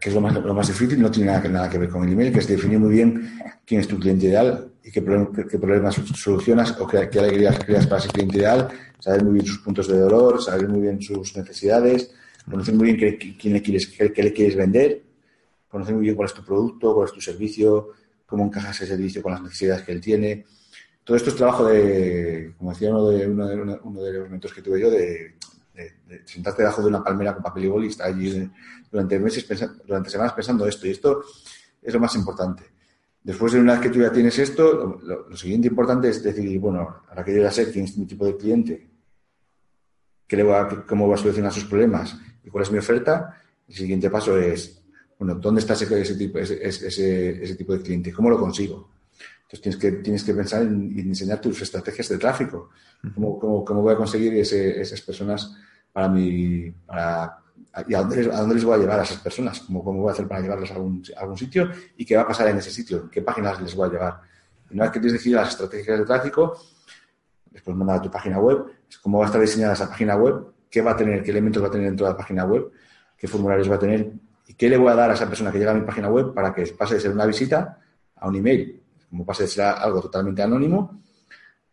que 0.00 0.08
es 0.08 0.14
lo 0.14 0.20
más, 0.20 0.34
lo 0.34 0.54
más 0.54 0.68
difícil, 0.68 1.00
no 1.00 1.10
tiene 1.10 1.30
nada 1.30 1.42
que, 1.42 1.48
nada 1.48 1.68
que 1.68 1.78
ver 1.78 1.88
con 1.88 2.04
el 2.04 2.12
email, 2.12 2.32
que 2.32 2.38
es 2.38 2.46
definir 2.46 2.78
muy 2.78 2.94
bien 2.94 3.38
quién 3.66 3.80
es 3.80 3.88
tu 3.88 3.98
cliente 3.98 4.26
ideal, 4.26 4.72
y 4.84 4.90
qué, 4.90 5.02
problemas 5.02 5.94
solucionas 6.14 6.78
o 6.80 6.86
qué, 6.86 7.08
qué 7.10 7.20
alegrías 7.20 7.58
creas 7.64 7.86
para 7.86 8.00
ese 8.00 8.08
cliente 8.08 8.38
ideal, 8.38 8.68
saber 8.98 9.24
muy 9.24 9.34
bien 9.34 9.46
sus 9.46 9.58
puntos 9.58 9.88
de 9.88 9.98
dolor, 9.98 10.42
saber 10.42 10.68
muy 10.68 10.80
bien 10.80 11.00
sus 11.00 11.36
necesidades, 11.36 12.12
conocer 12.48 12.74
muy 12.74 12.92
bien 12.92 12.96
qué, 12.98 13.36
quién 13.36 13.54
le 13.54 13.62
quieres, 13.62 13.88
qué, 13.88 14.22
le 14.22 14.32
quieres 14.32 14.56
vender, 14.56 15.02
conocer 15.68 15.94
muy 15.94 16.04
bien 16.04 16.16
cuál 16.16 16.28
es 16.28 16.34
tu 16.34 16.44
producto, 16.44 16.94
cuál 16.94 17.08
es 17.08 17.14
tu 17.14 17.20
servicio, 17.20 17.90
cómo 18.26 18.44
encajas 18.44 18.76
ese 18.76 18.86
servicio 18.86 19.22
con 19.22 19.32
las 19.32 19.42
necesidades 19.42 19.82
que 19.82 19.92
él 19.92 20.00
tiene. 20.00 20.44
Todo 21.04 21.16
esto 21.16 21.30
es 21.30 21.36
trabajo 21.36 21.66
de, 21.66 22.54
como 22.58 22.70
decía 22.70 22.90
uno 22.90 23.08
de, 23.08 23.26
uno 23.26 23.46
de, 23.46 23.56
uno 23.82 24.02
de 24.02 24.12
los 24.12 24.24
momentos 24.24 24.52
que 24.52 24.62
tuve 24.62 24.80
yo, 24.80 24.90
de, 24.90 25.34
sentarte 26.24 26.62
debajo 26.62 26.82
de 26.82 26.88
una 26.88 27.02
palmera 27.02 27.34
con 27.34 27.42
papel 27.42 27.64
y 27.64 27.68
boli 27.68 27.86
y 27.86 27.90
estar 27.90 28.08
allí 28.08 28.50
durante 28.90 29.18
meses, 29.18 29.46
durante 29.86 30.10
semanas 30.10 30.32
pensando 30.34 30.66
esto. 30.66 30.86
Y 30.86 30.90
esto 30.90 31.22
es 31.80 31.94
lo 31.94 32.00
más 32.00 32.14
importante. 32.14 32.64
Después 33.22 33.52
de 33.52 33.60
una 33.60 33.74
vez 33.74 33.82
que 33.82 33.90
tú 33.90 34.00
ya 34.00 34.10
tienes 34.10 34.38
esto, 34.38 34.98
lo, 35.02 35.36
siguiente 35.36 35.68
importante 35.68 36.08
es 36.08 36.22
decir, 36.22 36.58
bueno, 36.58 37.02
ahora 37.08 37.24
que 37.24 37.34
yo 37.34 37.42
ya 37.42 37.52
sé 37.52 37.70
quién 37.70 37.84
es 37.84 37.96
mi 37.96 38.04
tipo 38.04 38.26
de 38.26 38.36
cliente, 38.36 38.88
qué 40.26 40.36
le 40.36 40.42
va 40.42 40.84
cómo 40.86 41.08
va 41.08 41.14
a 41.14 41.18
solucionar 41.18 41.52
sus 41.52 41.64
problemas 41.64 42.16
y 42.42 42.50
cuál 42.50 42.64
es 42.64 42.72
mi 42.72 42.78
oferta, 42.78 43.40
el 43.68 43.74
siguiente 43.74 44.10
paso 44.10 44.36
es, 44.36 44.82
bueno, 45.18 45.36
¿dónde 45.36 45.60
está 45.60 45.74
ese, 45.74 46.00
ese, 46.00 46.16
tipo, 46.16 46.38
ese, 46.38 46.66
ese, 46.66 47.54
tipo 47.54 47.74
de 47.74 47.82
cliente? 47.82 48.12
¿Cómo 48.12 48.28
lo 48.28 48.38
consigo? 48.38 48.90
Entonces 49.52 49.60
tienes 49.60 49.76
que, 49.78 50.02
tienes 50.02 50.24
que 50.24 50.32
pensar 50.32 50.62
en, 50.62 50.94
diseñar 50.94 51.40
tus 51.40 51.60
estrategias 51.60 52.08
de 52.08 52.16
tráfico. 52.16 52.70
¿Cómo, 53.14 53.38
cómo, 53.38 53.64
cómo 53.64 53.82
voy 53.82 53.92
a 53.92 53.96
conseguir 53.96 54.34
esas 54.34 55.00
personas 55.02 55.54
para 55.92 56.08
mi, 56.08 56.70
para 56.86 57.38
¿Y 57.86 57.94
a 57.94 58.00
dónde, 58.02 58.54
les, 58.54 58.64
voy 58.64 58.74
a 58.74 58.78
llevar 58.78 59.00
a 59.00 59.02
esas 59.02 59.18
personas? 59.18 59.60
¿Cómo, 59.60 59.82
¿Cómo, 59.82 60.00
voy 60.00 60.10
a 60.10 60.12
hacer 60.12 60.28
para 60.28 60.40
llevarlos 60.40 60.70
a 60.70 60.74
algún, 60.74 61.02
algún, 61.16 61.38
sitio? 61.38 61.70
¿Y 61.96 62.04
qué 62.04 62.16
va 62.16 62.22
a 62.22 62.26
pasar 62.26 62.48
en 62.48 62.58
ese 62.58 62.70
sitio? 62.70 63.08
¿Qué 63.10 63.22
páginas 63.22 63.60
les 63.62 63.74
voy 63.74 63.88
a 63.88 63.92
llevar? 63.92 64.20
Una 64.70 64.84
vez 64.84 64.92
que 64.92 65.00
tienes 65.00 65.14
decidido 65.14 65.40
las 65.40 65.50
estrategias 65.50 65.98
de 65.98 66.04
tráfico, 66.04 66.58
después 67.50 67.76
mandar 67.76 67.96
a 67.96 68.02
tu 68.02 68.10
página 68.10 68.38
web, 68.38 68.64
cómo 69.02 69.18
va 69.18 69.24
a 69.24 69.26
estar 69.26 69.40
diseñada 69.40 69.72
esa 69.72 69.88
página 69.88 70.16
web, 70.16 70.46
qué 70.70 70.82
va 70.82 70.92
a 70.92 70.96
tener, 70.96 71.22
qué 71.22 71.30
elementos 71.30 71.62
va 71.62 71.68
a 71.68 71.70
tener 71.70 71.86
dentro 71.86 72.06
de 72.06 72.12
la 72.12 72.16
página 72.16 72.44
web, 72.44 72.70
qué 73.16 73.26
formularios 73.26 73.70
va 73.70 73.76
a 73.76 73.78
tener 73.78 74.12
y 74.46 74.54
qué 74.54 74.68
le 74.68 74.76
voy 74.76 74.90
a 74.90 74.94
dar 74.94 75.10
a 75.10 75.14
esa 75.14 75.26
persona 75.26 75.50
que 75.50 75.58
llega 75.58 75.70
a 75.70 75.74
mi 75.74 75.82
página 75.82 76.08
web 76.08 76.34
para 76.34 76.54
que 76.54 76.66
pase 76.66 76.94
de 76.94 77.00
ser 77.00 77.12
una 77.12 77.24
visita 77.24 77.78
a 78.16 78.28
un 78.28 78.36
email, 78.36 78.81
como 79.12 79.26
pase 79.26 79.42
de 79.42 79.50
ser 79.50 79.66
algo 79.66 80.00
totalmente 80.00 80.40
anónimo 80.40 81.02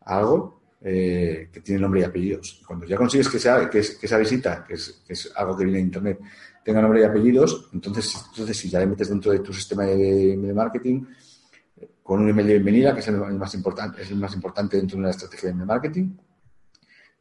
a 0.01 0.17
algo 0.17 0.59
eh, 0.81 1.47
que 1.53 1.61
tiene 1.61 1.79
nombre 1.79 2.01
y 2.01 2.03
apellidos. 2.03 2.61
Cuando 2.67 2.85
ya 2.85 2.97
consigues 2.97 3.29
que, 3.29 3.39
sea, 3.39 3.69
que, 3.69 3.79
esa 3.79 4.17
visita, 4.17 4.65
que 4.67 4.73
es, 4.73 5.31
algo 5.37 5.55
que 5.55 5.63
viene 5.63 5.77
de 5.77 5.85
Internet, 5.85 6.19
tenga 6.65 6.81
nombre 6.81 6.99
y 6.99 7.05
apellidos, 7.05 7.69
entonces, 7.71 8.13
entonces 8.29 8.57
si 8.57 8.69
ya 8.69 8.79
le 8.79 8.87
metes 8.87 9.07
dentro 9.07 9.31
de 9.31 9.39
tu 9.39 9.53
sistema 9.53 9.85
de, 9.85 10.51
marketing, 10.53 11.05
con 12.03 12.19
un 12.19 12.27
email 12.27 12.47
de 12.47 12.53
bienvenida, 12.55 12.93
que 12.93 12.99
es 12.99 13.07
el 13.07 13.15
más 13.15 13.53
importante, 13.53 14.01
es 14.01 14.11
el 14.11 14.17
más 14.17 14.33
importante 14.35 14.75
dentro 14.75 14.97
de 14.97 15.03
una 15.03 15.11
estrategia 15.11 15.47
de 15.47 15.55
marketing, 15.55 16.09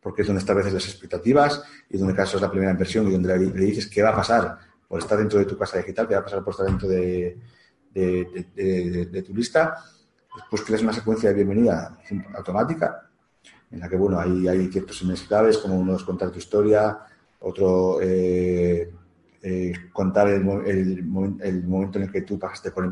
porque 0.00 0.22
es 0.22 0.26
donde 0.26 0.40
estableces 0.40 0.72
las 0.72 0.84
expectativas 0.88 1.62
y 1.90 1.96
donde 1.96 2.12
caso 2.12 2.38
es 2.38 2.42
la 2.42 2.50
primera 2.50 2.72
inversión 2.72 3.06
y 3.06 3.12
donde 3.12 3.38
le, 3.38 3.52
dices 3.52 3.86
qué 3.86 4.02
va 4.02 4.08
a 4.08 4.16
pasar 4.16 4.58
por 4.88 4.98
estar 4.98 5.16
dentro 5.16 5.38
de 5.38 5.44
tu 5.44 5.56
casa 5.56 5.78
digital, 5.78 6.08
qué 6.08 6.14
va 6.14 6.20
a 6.20 6.24
pasar 6.24 6.42
por 6.42 6.54
estar 6.54 6.66
dentro 6.66 6.88
de, 6.88 7.38
de 7.94 9.22
tu 9.24 9.32
lista. 9.32 9.76
Después 10.36 10.62
creas 10.62 10.82
una 10.82 10.92
secuencia 10.92 11.30
de 11.30 11.34
bienvenida 11.36 11.98
automática 12.34 13.08
en 13.70 13.80
la 13.80 13.88
que, 13.88 13.96
bueno, 13.96 14.18
hay, 14.18 14.68
ciertos 14.68 15.00
emails 15.02 15.22
claves, 15.22 15.58
como 15.58 15.78
uno 15.78 15.96
es 15.96 16.02
contar 16.02 16.30
tu 16.30 16.38
historia, 16.38 16.98
otro 17.40 17.98
eh, 18.00 18.90
eh, 19.42 19.72
contar 19.92 20.28
el, 20.28 20.42
el, 20.66 21.64
momento 21.64 21.98
en 21.98 22.04
el 22.04 22.12
que 22.12 22.22
tú 22.22 22.38
pasaste 22.38 22.70
por 22.70 22.84
el 22.84 22.90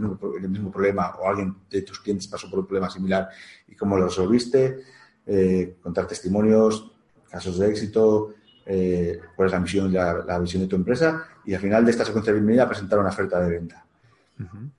mismo, 0.48 0.70
problema 0.70 1.14
o 1.16 1.28
alguien 1.28 1.56
de 1.70 1.82
tus 1.82 2.00
clientes 2.00 2.28
pasó 2.28 2.48
por 2.48 2.60
un 2.60 2.66
problema 2.66 2.90
similar 2.90 3.28
y 3.66 3.74
cómo 3.74 3.96
lo 3.96 4.06
resolviste, 4.06 4.80
eh, 5.26 5.76
contar 5.82 6.06
testimonios, 6.06 6.92
casos 7.30 7.58
de 7.58 7.70
éxito, 7.70 8.34
cuál 8.64 9.46
es 9.46 9.52
la 9.52 9.60
misión, 9.60 9.92
la, 9.92 10.38
visión 10.40 10.62
de 10.62 10.68
tu 10.68 10.76
empresa 10.76 11.24
y 11.44 11.54
al 11.54 11.60
final 11.60 11.84
de 11.84 11.92
esta 11.92 12.04
secuencia 12.04 12.32
de 12.32 12.40
bienvenida 12.40 12.68
presentar 12.68 12.98
una 12.98 13.10
oferta 13.10 13.40
de 13.40 13.50
venta 13.50 13.85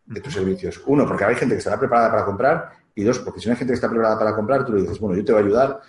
de 0.06 0.22
tus 0.22 0.34
servicios. 0.34 0.82
Uno, 0.86 1.08
porque 1.08 1.26
hay 1.26 1.36
gente 1.36 1.56
que 1.56 1.60
estará 1.60 1.80
preparada 1.80 2.12
para 2.12 2.26
comprar 2.26 2.72
y 2.94 3.04
dos, 3.04 3.20
porque 3.20 3.40
si 3.40 3.48
no 3.48 3.54
hay 3.54 3.58
gente 3.58 3.72
que 3.72 3.76
está 3.76 3.90
preparada 3.90 4.18
para 4.18 4.36
comprar, 4.36 4.66
tú 4.66 4.74
le 4.74 4.82
dices, 4.82 5.00
bueno, 5.00 5.16
yo 5.16 5.24
te 5.24 5.32
voy 5.32 5.42
a 5.42 5.46
ayudar, 5.46 5.82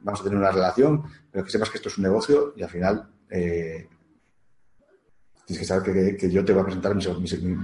vamos 0.00 0.20
a 0.20 0.24
tener 0.24 0.38
una 0.38 0.50
relación, 0.50 1.02
pero 1.30 1.44
que 1.44 1.50
sepas 1.50 1.70
que 1.70 1.78
esto 1.78 1.88
es 1.88 1.98
un 1.98 2.04
negocio 2.04 2.52
y 2.56 2.62
al 2.62 2.70
final 2.70 3.08
eh, 3.30 3.88
tienes 5.44 5.58
que 5.60 5.64
saber 5.64 6.16
que, 6.16 6.30
yo 6.30 6.44
te 6.44 6.52
voy 6.52 6.62
a 6.62 6.64
presentar 6.64 6.94
mis, 6.94 7.06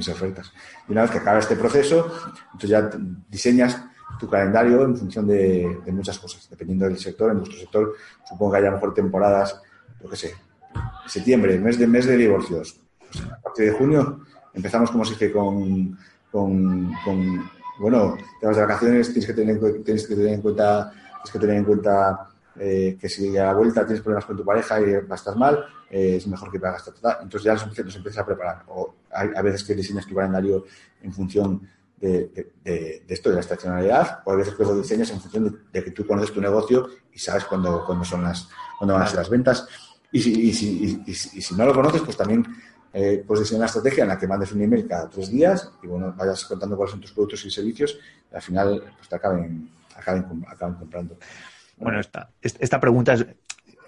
ofertas. 0.08 0.52
Y 0.88 0.92
una 0.92 1.02
vez 1.02 1.10
que 1.10 1.18
acaba 1.18 1.38
este 1.38 1.56
proceso, 1.56 2.12
entonces 2.52 2.70
ya 2.70 2.90
diseñas 3.28 3.80
tu 4.18 4.28
calendario 4.28 4.82
en 4.84 4.96
función 4.96 5.26
de, 5.26 5.80
muchas 5.92 6.18
cosas, 6.18 6.48
dependiendo 6.50 6.86
del 6.86 6.98
sector. 6.98 7.30
En 7.30 7.38
nuestro 7.38 7.58
sector, 7.58 7.94
supongo 8.28 8.52
que 8.52 8.58
haya 8.58 8.70
mejor 8.70 8.94
temporadas, 8.94 9.60
yo 10.02 10.08
qué 10.10 10.16
sé, 10.16 10.34
septiembre, 11.06 11.58
mes 11.58 11.78
de 11.78 11.86
mes 11.86 12.06
de 12.06 12.16
divorcios. 12.16 12.80
Pues 12.98 13.24
a 13.24 13.40
partir 13.40 13.66
de 13.66 13.72
junio 13.72 14.20
empezamos 14.54 14.90
como 14.90 15.04
si 15.04 15.14
que 15.16 15.30
con, 15.30 15.98
con, 16.30 16.92
con, 17.04 17.50
bueno, 17.78 18.16
temas 18.40 18.56
de 18.56 18.62
vacaciones, 18.62 19.08
tienes 19.08 19.26
que 19.26 19.34
tener, 19.34 19.82
tienes 19.84 20.06
que 20.06 20.14
tener 20.14 20.34
en 20.34 20.42
cuenta, 20.42 20.90
tienes 20.90 21.32
que 21.32 21.38
tener 21.38 21.56
en 21.56 21.64
cuenta 21.64 22.28
eh, 22.58 22.96
que 23.00 23.08
si 23.08 23.36
a 23.36 23.46
la 23.46 23.54
vuelta 23.54 23.86
tienes 23.86 24.02
problemas 24.02 24.24
con 24.24 24.36
tu 24.36 24.44
pareja 24.44 24.80
y 24.80 24.92
estar 24.92 25.36
mal, 25.36 25.64
eh, 25.90 26.16
es 26.16 26.26
mejor 26.26 26.50
que 26.50 26.58
pagas. 26.58 26.90
Entonces 27.22 27.42
ya 27.42 27.54
nos, 27.54 27.66
nos 27.66 27.96
empiezas 27.96 28.18
a 28.18 28.26
preparar. 28.26 28.64
O 28.68 28.94
hay 29.10 29.30
a 29.34 29.42
veces 29.42 29.64
que 29.64 29.74
diseñas 29.74 30.06
tu 30.06 30.14
calendario 30.14 30.64
en 31.02 31.12
función 31.12 31.62
de, 32.00 32.52
de, 32.64 33.02
esto, 33.08 33.28
de 33.30 33.36
la 33.36 33.40
estacionalidad, 33.40 34.20
o 34.24 34.32
a 34.32 34.36
veces 34.36 34.54
que 34.54 34.62
lo 34.62 34.76
diseñas 34.76 35.10
en 35.10 35.20
función 35.20 35.60
de, 35.72 35.84
que 35.84 35.90
tú 35.90 36.06
conoces 36.06 36.32
tu 36.32 36.40
negocio 36.40 36.88
y 37.12 37.18
sabes 37.18 37.44
cuándo, 37.44 37.84
cuándo 37.84 38.04
son 38.04 38.22
las, 38.22 38.48
cuándo 38.78 38.94
van 38.94 39.02
a 39.02 39.06
ser 39.06 39.18
las 39.18 39.30
ventas. 39.30 39.66
Y 40.10 40.20
si, 40.20 40.48
y 40.48 40.52
si, 40.52 41.02
y, 41.06 41.14
si 41.14 41.54
no 41.54 41.66
lo 41.66 41.74
conoces, 41.74 42.02
pues 42.02 42.16
también 42.16 42.46
eh, 42.92 43.22
puedes 43.26 43.44
diseñar 43.44 43.60
una 43.60 43.66
estrategia 43.66 44.02
en 44.02 44.08
la 44.08 44.18
que 44.18 44.26
mandes 44.26 44.52
un 44.52 44.62
email 44.62 44.86
cada 44.86 45.08
tres 45.08 45.30
días 45.30 45.70
y 45.82 45.86
bueno, 45.86 46.14
vayas 46.16 46.44
contando 46.44 46.76
cuáles 46.76 46.92
son 46.92 47.00
tus 47.00 47.12
productos 47.12 47.44
y 47.44 47.50
servicios 47.50 47.98
y 48.30 48.34
al 48.34 48.42
final 48.42 48.82
pues, 48.96 49.08
te 49.08 49.16
acaben, 49.16 49.70
acaben, 49.94 50.44
acaben 50.48 50.74
comprando. 50.74 51.18
Bueno, 51.76 52.00
esta, 52.00 52.30
esta 52.40 52.80
pregunta 52.80 53.14
es, 53.14 53.26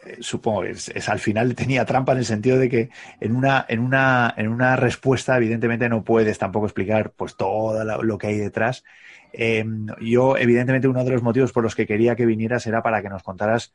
eh, 0.06 0.16
supongo, 0.20 0.64
es, 0.64 0.88
es, 0.88 1.08
al 1.08 1.18
final 1.18 1.54
tenía 1.54 1.84
trampa 1.84 2.12
en 2.12 2.18
el 2.18 2.24
sentido 2.24 2.58
de 2.58 2.68
que 2.68 2.90
en 3.20 3.34
una, 3.34 3.64
en 3.68 3.80
una, 3.80 4.32
en 4.36 4.48
una 4.48 4.76
respuesta, 4.76 5.36
evidentemente, 5.36 5.88
no 5.88 6.04
puedes 6.04 6.38
tampoco 6.38 6.66
explicar 6.66 7.12
pues 7.12 7.36
todo 7.36 7.84
lo 8.02 8.18
que 8.18 8.28
hay 8.28 8.38
detrás. 8.38 8.84
Eh, 9.32 9.64
yo, 10.00 10.36
evidentemente, 10.36 10.88
uno 10.88 11.04
de 11.04 11.10
los 11.10 11.22
motivos 11.22 11.52
por 11.52 11.62
los 11.62 11.74
que 11.74 11.86
quería 11.86 12.16
que 12.16 12.26
vinieras 12.26 12.66
era 12.66 12.82
para 12.82 13.02
que 13.02 13.08
nos 13.08 13.22
contaras 13.22 13.72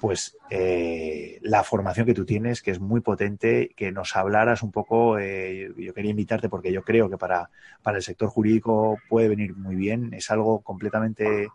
pues 0.00 0.36
eh, 0.50 1.38
la 1.42 1.64
formación 1.64 2.06
que 2.06 2.14
tú 2.14 2.24
tienes, 2.24 2.62
que 2.62 2.70
es 2.70 2.80
muy 2.80 3.00
potente, 3.00 3.72
que 3.76 3.92
nos 3.92 4.16
hablaras 4.16 4.62
un 4.62 4.70
poco, 4.70 5.18
eh, 5.18 5.72
yo 5.76 5.94
quería 5.94 6.10
invitarte 6.10 6.48
porque 6.48 6.72
yo 6.72 6.82
creo 6.82 7.08
que 7.08 7.16
para, 7.16 7.50
para 7.82 7.96
el 7.96 8.02
sector 8.02 8.28
jurídico 8.28 8.98
puede 9.08 9.28
venir 9.28 9.56
muy 9.56 9.76
bien, 9.76 10.12
es 10.12 10.30
algo 10.30 10.60
completamente 10.60 11.48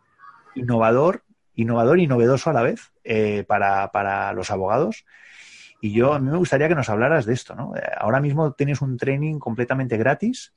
innovador, 0.55 1.23
innovador 1.55 1.99
y 1.99 2.07
novedoso 2.07 2.49
a 2.49 2.53
la 2.53 2.63
vez 2.63 2.91
eh, 3.03 3.43
para, 3.47 3.91
para 3.91 4.33
los 4.33 4.51
abogados. 4.51 5.05
Y 5.81 5.93
yo, 5.93 6.13
a 6.13 6.19
mí 6.19 6.29
me 6.29 6.37
gustaría 6.37 6.67
que 6.67 6.75
nos 6.75 6.89
hablaras 6.89 7.25
de 7.25 7.33
esto, 7.33 7.55
¿no? 7.55 7.73
Ahora 7.97 8.19
mismo 8.19 8.51
tienes 8.51 8.81
un 8.81 8.97
training 8.97 9.39
completamente 9.39 9.95
gratis 9.95 10.53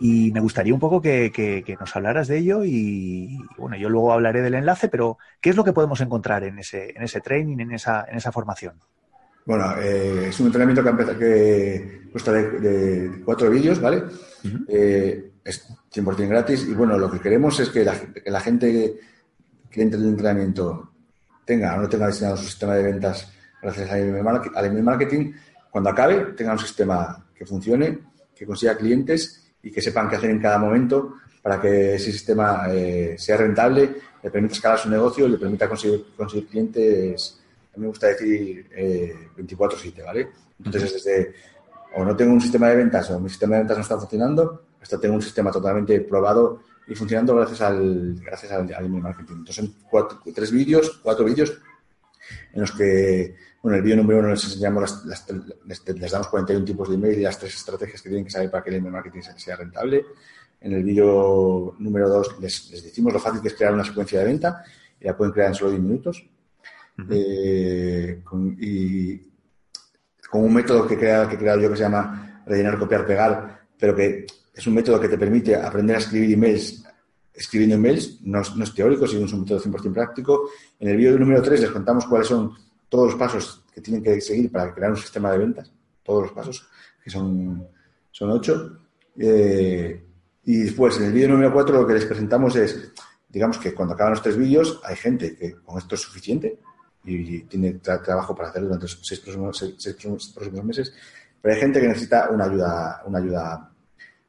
y 0.00 0.30
me 0.32 0.40
gustaría 0.40 0.74
un 0.74 0.80
poco 0.80 1.00
que, 1.00 1.76
nos 1.80 1.96
hablaras 1.96 2.28
de 2.28 2.38
ello 2.38 2.64
y, 2.64 3.38
bueno, 3.56 3.76
yo 3.76 3.88
luego 3.88 4.12
hablaré 4.12 4.42
del 4.42 4.54
enlace, 4.54 4.88
pero 4.88 5.18
¿qué 5.40 5.50
es 5.50 5.56
lo 5.56 5.64
que 5.64 5.72
podemos 5.72 6.00
encontrar 6.00 6.44
en 6.44 6.58
ese, 6.58 6.92
en 6.96 7.02
ese 7.02 7.20
training, 7.20 7.58
en 7.58 7.72
esa, 7.72 8.06
en 8.08 8.16
esa 8.16 8.32
formación? 8.32 8.74
Bueno, 9.46 9.76
eh, 9.78 10.26
es 10.28 10.40
un 10.40 10.46
entrenamiento 10.46 10.82
que, 10.82 10.88
empezado, 10.88 11.18
que 11.18 12.08
consta 12.12 12.32
de, 12.32 13.22
cuatro 13.24 13.48
vídeos, 13.48 13.80
¿vale? 13.80 14.02
Eh, 14.68 15.32
es 15.44 15.68
100% 15.94 16.28
gratis 16.28 16.66
y 16.68 16.74
bueno, 16.74 16.98
lo 16.98 17.10
que 17.10 17.20
queremos 17.20 17.58
es 17.60 17.70
que 17.70 17.84
la, 17.84 18.40
gente 18.40 18.98
que 19.70 19.82
entre 19.82 20.00
el 20.00 20.08
entrenamiento 20.08 20.90
tenga 21.44 21.76
o 21.76 21.82
no 21.82 21.88
tenga 21.88 22.08
diseñado 22.08 22.36
su 22.36 22.44
sistema 22.44 22.74
de 22.74 22.82
ventas 22.82 23.32
gracias 23.62 23.90
al 23.90 24.00
email 24.00 24.82
marketing, 24.82 25.32
cuando 25.70 25.90
acabe 25.90 26.32
tenga 26.36 26.52
un 26.52 26.58
sistema 26.58 27.24
que 27.34 27.46
funcione, 27.46 27.98
que 28.34 28.46
consiga 28.46 28.76
clientes 28.76 29.45
y 29.66 29.72
que 29.72 29.82
sepan 29.82 30.08
qué 30.08 30.14
hacer 30.14 30.30
en 30.30 30.40
cada 30.40 30.58
momento 30.58 31.16
para 31.42 31.60
que 31.60 31.96
ese 31.96 32.12
sistema 32.12 32.66
eh, 32.70 33.16
sea 33.18 33.36
rentable, 33.36 33.96
le 34.22 34.30
permita 34.30 34.54
escalar 34.54 34.78
su 34.78 34.88
negocio, 34.88 35.26
le 35.26 35.38
permita 35.38 35.68
conseguir, 35.68 36.06
conseguir 36.16 36.46
clientes, 36.46 37.40
a 37.74 37.76
mí 37.76 37.82
me 37.82 37.88
gusta 37.88 38.06
decir 38.06 38.68
eh, 38.72 39.28
24-7, 39.36 40.04
¿vale? 40.04 40.28
Entonces, 40.64 40.92
desde 40.94 41.34
o 41.96 42.04
no 42.04 42.14
tengo 42.14 42.32
un 42.32 42.40
sistema 42.40 42.68
de 42.68 42.76
ventas 42.76 43.10
o 43.10 43.18
mi 43.18 43.28
sistema 43.28 43.56
de 43.56 43.62
ventas 43.62 43.76
no 43.76 43.82
está 43.82 43.98
funcionando, 43.98 44.62
hasta 44.80 45.00
tengo 45.00 45.16
un 45.16 45.22
sistema 45.22 45.50
totalmente 45.50 46.00
probado 46.00 46.60
y 46.86 46.94
funcionando 46.94 47.34
gracias 47.34 47.60
al 47.62 48.20
gracias 48.24 48.52
al, 48.52 48.70
email 48.70 49.02
marketing. 49.02 49.34
Entonces, 49.38 49.56
son 49.56 49.74
cuatro, 49.90 50.20
tres 50.32 50.52
vídeos, 50.52 51.00
cuatro 51.02 51.24
vídeos 51.24 51.58
en 52.52 52.60
los 52.60 52.72
que 52.72 53.34
bueno, 53.66 53.78
el 53.78 53.82
vídeo 53.82 53.96
número 53.96 54.20
uno 54.20 54.28
les 54.28 54.44
enseñamos, 54.44 55.04
las, 55.06 55.26
les, 55.66 56.10
damos 56.12 56.28
41 56.28 56.64
tipos 56.64 56.88
de 56.88 56.94
email 56.94 57.18
y 57.18 57.22
las 57.22 57.36
tres 57.36 57.56
estrategias 57.56 58.00
que 58.00 58.08
tienen 58.08 58.24
que 58.24 58.30
saber 58.30 58.48
para 58.48 58.62
que 58.62 58.70
el 58.70 58.76
email 58.76 58.92
marketing 58.92 59.22
sea 59.36 59.56
rentable. 59.56 60.04
En 60.60 60.72
el 60.72 60.84
vídeo 60.84 61.74
número 61.80 62.08
dos 62.08 62.36
les, 62.40 62.70
decimos 62.70 63.12
lo 63.12 63.18
fácil 63.18 63.42
que 63.42 63.48
es 63.48 63.54
crear 63.54 63.74
una 63.74 63.84
secuencia 63.84 64.20
de 64.20 64.24
venta 64.24 64.62
y 65.00 65.04
la 65.06 65.16
pueden 65.16 65.32
crear 65.32 65.48
en 65.48 65.54
solo 65.56 65.72
10 65.72 65.82
minutos. 65.82 66.24
Eh, 67.10 68.22
y 68.60 69.16
con 70.30 70.44
un 70.44 70.54
método 70.54 70.86
que 70.86 70.94
he, 70.94 70.98
creado, 70.98 71.28
que 71.28 71.34
he 71.34 71.38
creado 71.38 71.60
yo 71.60 71.68
que 71.68 71.76
se 71.76 71.82
llama 71.82 72.44
rellenar, 72.46 72.78
copiar, 72.78 73.04
pegar, 73.04 73.66
pero 73.76 73.96
que 73.96 74.26
es 74.54 74.64
un 74.64 74.74
método 74.74 75.00
que 75.00 75.08
te 75.08 75.18
permite 75.18 75.56
aprender 75.56 75.96
a 75.96 75.98
escribir 75.98 76.34
emails 76.34 76.85
escribiendo 77.36 77.76
emails, 77.76 78.20
no, 78.22 78.40
no 78.56 78.64
es 78.64 78.74
teórico, 78.74 79.06
sino 79.06 79.26
es 79.26 79.32
un 79.32 79.40
método 79.40 79.60
100% 79.60 79.92
práctico. 79.92 80.50
En 80.80 80.88
el 80.88 80.96
vídeo 80.96 81.18
número 81.18 81.42
3 81.42 81.60
les 81.60 81.70
contamos 81.70 82.06
cuáles 82.06 82.28
son 82.28 82.52
todos 82.88 83.06
los 83.08 83.16
pasos 83.16 83.64
que 83.72 83.80
tienen 83.80 84.02
que 84.02 84.20
seguir 84.20 84.50
para 84.50 84.74
crear 84.74 84.90
un 84.90 84.96
sistema 84.96 85.30
de 85.32 85.38
ventas, 85.38 85.70
todos 86.02 86.22
los 86.22 86.32
pasos, 86.32 86.66
que 87.02 87.10
son, 87.10 87.68
son 88.10 88.30
ocho. 88.30 88.78
Eh, 89.18 90.02
y 90.44 90.56
después, 90.58 90.96
en 90.98 91.04
el 91.04 91.12
vídeo 91.12 91.28
número 91.28 91.52
cuatro, 91.52 91.80
lo 91.80 91.86
que 91.86 91.94
les 91.94 92.06
presentamos 92.06 92.56
es, 92.56 92.92
digamos 93.28 93.58
que 93.58 93.74
cuando 93.74 93.94
acaban 93.94 94.12
los 94.12 94.22
tres 94.22 94.36
vídeos, 94.36 94.80
hay 94.84 94.96
gente 94.96 95.36
que 95.36 95.56
con 95.56 95.76
esto 95.76 95.94
es 95.94 96.00
suficiente 96.00 96.58
y, 97.04 97.42
tiene 97.42 97.74
trabajo 97.74 98.34
para 98.34 98.48
hacerlo 98.48 98.68
durante 98.68 98.84
los 98.84 98.98
seis 99.02 99.20
próximos, 99.20 100.32
próximos 100.34 100.64
meses, 100.64 100.94
pero 101.42 101.54
hay 101.54 101.60
gente 101.60 101.80
que 101.80 101.88
necesita 101.88 102.30
una 102.30 102.44
ayuda, 102.44 103.02
una 103.06 103.18
ayuda, 103.18 103.70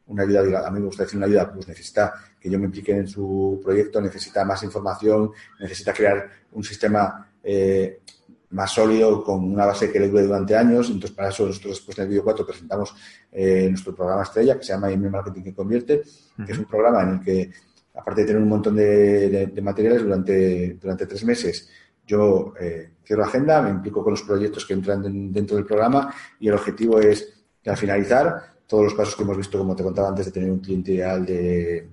una 0.08 0.24
ayuda, 0.24 0.68
a 0.68 0.72
mí 0.72 0.80
me 0.80 0.86
gusta 0.86 1.04
decir 1.04 1.18
una 1.18 1.26
ayuda, 1.26 1.52
pues 1.52 1.68
necesita 1.68 2.14
que 2.40 2.50
yo 2.50 2.58
me 2.60 2.66
implique 2.66 2.92
en 2.92 3.08
su 3.08 3.60
proyecto, 3.64 4.02
necesita 4.02 4.46
más 4.46 4.64
información, 4.64 5.32
necesita 5.60 5.94
crear 5.94 6.30
un 6.52 6.64
sistema 6.64 7.30
eh, 7.44 8.02
más 8.50 8.72
sólido, 8.72 9.24
con 9.24 9.44
una 9.44 9.66
base 9.66 9.92
que 9.92 10.00
le 10.00 10.08
dure 10.08 10.24
durante 10.24 10.56
años. 10.56 10.88
Entonces, 10.88 11.12
para 11.12 11.30
eso 11.30 11.46
nosotros 11.46 11.78
después 11.78 11.98
en 11.98 12.04
el 12.04 12.10
vídeo 12.10 12.24
4 12.24 12.46
presentamos 12.46 12.96
eh, 13.32 13.68
nuestro 13.70 13.94
programa 13.94 14.24
estrella, 14.24 14.58
que 14.58 14.64
se 14.64 14.74
llama 14.74 14.92
Email 14.92 15.12
Marketing 15.12 15.44
que 15.44 15.54
Convierte, 15.54 16.02
que 16.46 16.52
es 16.52 16.58
un 16.58 16.66
programa 16.66 17.04
en 17.04 17.10
el 17.10 17.20
que, 17.22 17.52
aparte 17.96 18.22
de 18.22 18.28
tener 18.28 18.42
un 18.42 18.48
montón 18.50 18.76
de, 18.76 19.52
materiales 19.62 20.04
durante, 20.04 20.76
durante 20.76 21.06
tres 21.06 21.26
meses, 21.26 21.70
yo 22.06 22.54
eh, 22.60 22.92
cierro 23.04 23.26
agenda, 23.26 23.62
me 23.62 23.70
implico 23.70 24.02
con 24.02 24.12
los 24.12 24.24
proyectos 24.24 24.66
que 24.66 24.74
entran 24.74 25.32
dentro 25.34 25.58
del 25.58 25.66
programa 25.66 26.14
y 26.40 26.48
el 26.48 26.54
objetivo 26.54 27.00
es, 27.00 27.44
al 27.66 27.76
finalizar, 27.76 28.57
todos 28.68 28.84
los 28.84 28.94
pasos 28.94 29.16
que 29.16 29.24
hemos 29.24 29.38
visto, 29.38 29.58
como 29.58 29.76
te 29.76 29.84
contaba 29.84 30.10
antes, 30.10 30.26
de 30.26 30.32
tener 30.32 30.52
un 30.52 30.60
cliente 30.60 30.92
ideal, 30.92 31.26
de 31.26 31.88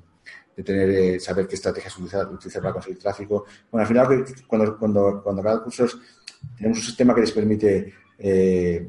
tener, 0.62 0.90
eh, 0.90 1.20
saber 1.20 1.46
qué 1.46 1.54
estrategias 1.54 1.94
utilizar, 1.94 2.28
utilizar 2.28 2.62
para 2.62 2.74
conseguir 2.74 2.98
tráfico. 2.98 3.44
Bueno, 3.70 3.82
al 3.82 3.88
final, 3.88 4.24
cuando, 4.46 4.78
cuando, 4.78 5.22
cuando 5.22 5.42
cada 5.42 5.62
cursos 5.62 5.98
tenemos 6.56 6.78
un 6.78 6.84
sistema 6.84 7.14
que 7.14 7.22
les 7.22 7.32
permite 7.32 7.94
eh, 8.18 8.88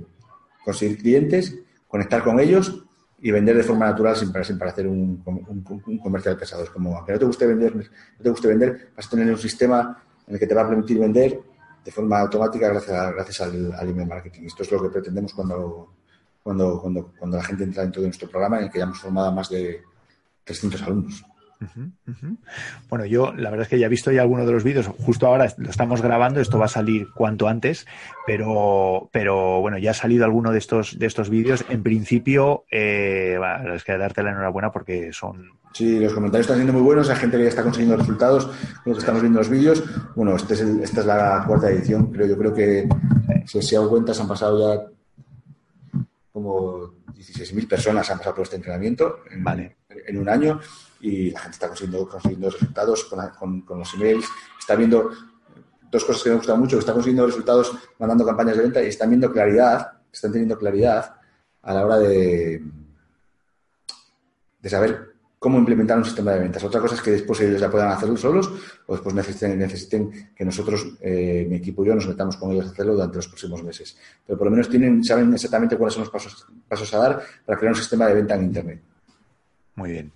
conseguir 0.64 0.98
clientes, 0.98 1.56
conectar 1.88 2.24
con 2.24 2.40
ellos 2.40 2.84
y 3.22 3.32
vender 3.32 3.58
de 3.58 3.64
forma 3.64 3.88
natural 3.88 4.16
sin, 4.16 4.32
sin 4.44 4.60
para 4.60 4.72
hacer 4.72 4.88
un, 4.88 5.24
un, 5.26 5.98
comercial 6.00 6.38
pesado. 6.38 6.64
Es 6.64 6.70
como, 6.70 6.96
aunque 6.96 7.14
no 7.14 7.20
te 7.20 7.26
guste 7.26 7.48
vender, 7.48 7.76
no 7.76 8.24
te 8.24 8.30
guste 8.30 8.48
vender, 8.48 8.92
vas 8.96 9.08
a 9.08 9.10
tener 9.10 9.30
un 9.30 9.38
sistema 9.38 10.04
en 10.28 10.34
el 10.34 10.40
que 10.40 10.48
te 10.48 10.54
va 10.54 10.62
a 10.62 10.68
permitir 10.68 11.00
vender 11.00 11.40
de 11.84 11.92
forma 11.92 12.20
automática 12.20 12.68
gracias, 12.68 13.14
gracias 13.14 13.42
al, 13.42 13.74
al, 13.74 13.90
email 13.90 14.08
marketing. 14.08 14.44
Esto 14.46 14.64
es 14.64 14.72
lo 14.72 14.82
que 14.82 14.90
pretendemos 14.90 15.34
cuando, 15.34 15.94
cuando, 16.46 16.80
cuando, 16.80 17.12
cuando 17.18 17.38
la 17.38 17.44
gente 17.44 17.64
entra 17.64 17.82
dentro 17.82 18.04
de 18.04 18.10
nuestro 18.10 18.30
programa 18.30 18.60
en 18.60 18.66
el 18.66 18.72
que 18.72 18.78
ya 18.78 18.84
hemos 18.84 19.00
formado 19.00 19.30
a 19.30 19.32
más 19.32 19.50
de 19.50 19.82
300 20.44 20.82
alumnos. 20.84 21.26
Bueno, 22.88 23.06
yo 23.06 23.34
la 23.34 23.50
verdad 23.50 23.64
es 23.64 23.68
que 23.68 23.80
ya 23.80 23.88
he 23.88 23.90
visto 23.90 24.12
ya 24.12 24.22
algunos 24.22 24.46
de 24.46 24.52
los 24.52 24.64
vídeos, 24.64 24.86
justo 24.86 25.26
ahora 25.26 25.52
lo 25.58 25.70
estamos 25.72 26.04
grabando, 26.04 26.40
esto 26.40 26.60
va 26.60 26.66
a 26.66 26.68
salir 26.68 27.08
cuanto 27.16 27.48
antes, 27.48 27.88
pero, 28.28 29.10
pero 29.12 29.60
bueno, 29.60 29.80
ya 29.80 29.90
ha 29.90 29.96
salido 29.96 30.24
alguno 30.24 30.52
de 30.52 30.60
estos, 30.60 31.00
de 31.00 31.08
estos 31.08 31.32
vídeos. 31.32 31.66
En 31.68 31.82
principio, 31.82 32.66
eh, 32.70 33.40
es 33.74 33.84
que 33.84 33.98
darte 33.98 34.22
la 34.22 34.30
enhorabuena 34.30 34.72
porque 34.72 35.14
son... 35.14 35.50
Sí, 35.74 36.00
los 36.00 36.14
comentarios 36.14 36.46
están 36.46 36.58
siendo 36.58 36.74
muy 36.74 36.84
buenos, 36.84 37.10
hay 37.10 37.16
gente 37.16 37.38
que 37.38 37.44
ya 37.44 37.50
está 37.50 37.64
consiguiendo 37.64 37.98
resultados 37.98 38.52
con 38.84 38.94
que 38.94 39.00
estamos 39.00 39.22
viendo 39.22 39.40
los 39.40 39.50
vídeos. 39.50 39.84
Bueno, 40.16 40.36
este 40.36 40.54
es 40.54 40.62
esta 40.62 41.00
es 41.00 41.06
la 41.08 41.44
cuarta 41.48 41.72
edición, 41.72 42.12
creo, 42.12 42.28
yo 42.28 42.38
creo 42.38 42.54
que 42.54 42.88
si 43.48 43.64
se 43.64 43.78
han 43.78 43.90
cuenta, 43.90 44.14
se 44.14 44.22
han 44.22 44.28
pasado 44.28 44.60
ya 44.60 44.95
como 46.36 46.92
16.000 47.14 47.66
personas 47.66 48.12
han 48.12 48.18
pasado 48.18 48.36
por 48.36 48.44
este 48.44 48.58
entrenamiento 48.58 49.20
vale. 49.38 49.78
en 49.88 50.18
un 50.18 50.28
año 50.28 50.60
y 51.00 51.32
la 51.32 51.40
gente 51.40 51.54
está 51.54 51.70
consiguiendo, 51.70 52.10
consiguiendo 52.10 52.50
resultados 52.50 53.06
con, 53.06 53.62
con, 53.62 53.80
los 53.80 53.94
emails, 53.94 54.26
está 54.60 54.76
viendo 54.76 55.12
dos 55.90 56.04
cosas 56.04 56.24
que 56.24 56.32
me 56.32 56.36
gustan 56.36 56.60
mucho, 56.60 56.78
está 56.78 56.92
consiguiendo 56.92 57.26
resultados 57.26 57.72
mandando 58.00 58.26
campañas 58.26 58.58
de 58.58 58.64
venta 58.64 58.84
y 58.84 58.88
están 58.88 59.12
viendo 59.12 59.32
claridad, 59.32 59.94
están 60.12 60.34
teniendo 60.34 60.58
claridad 60.58 61.16
a 61.62 61.74
la 61.74 61.86
hora 61.86 62.00
de, 62.00 62.62
de 64.60 64.70
saber 64.70 65.15
cómo 65.46 65.60
implementar 65.60 65.96
un 65.96 66.04
sistema 66.04 66.32
de 66.32 66.40
ventas. 66.40 66.64
Otra 66.64 66.82
cosa 66.82 66.96
es 66.96 67.04
que 67.04 67.12
después 67.12 67.40
ellos 67.42 67.62
ya 67.62 67.70
puedan 67.70 67.92
hacerlo 67.92 68.18
solos 68.18 68.52
o 68.88 68.94
después 68.94 69.14
necesiten, 69.14 69.60
necesiten 69.60 70.32
que 70.36 70.44
nosotros, 70.44 70.98
eh, 71.02 71.46
mi 71.48 71.58
equipo 71.58 71.84
y 71.84 71.88
yo, 71.90 71.94
nos 71.94 72.08
metamos 72.08 72.36
con 72.38 72.52
ellos 72.52 72.66
a 72.66 72.72
hacerlo 72.72 72.94
durante 72.94 73.18
los 73.18 73.28
próximos 73.28 73.62
meses. 73.62 73.96
Pero 74.26 74.40
por 74.40 74.46
lo 74.46 74.52
menos 74.52 74.68
tienen, 74.68 75.04
saben 75.04 75.32
exactamente 75.32 75.78
cuáles 75.78 75.94
son 75.94 76.02
los 76.02 76.10
pasos, 76.10 76.48
pasos 76.68 76.92
a 76.96 76.98
dar 76.98 77.22
para 77.46 77.60
crear 77.60 77.74
un 77.74 77.78
sistema 77.78 78.08
de 78.08 78.16
venta 78.16 78.34
en 78.34 78.44
Internet. 78.44 78.82
Muy 79.76 79.92
bien, 79.92 80.14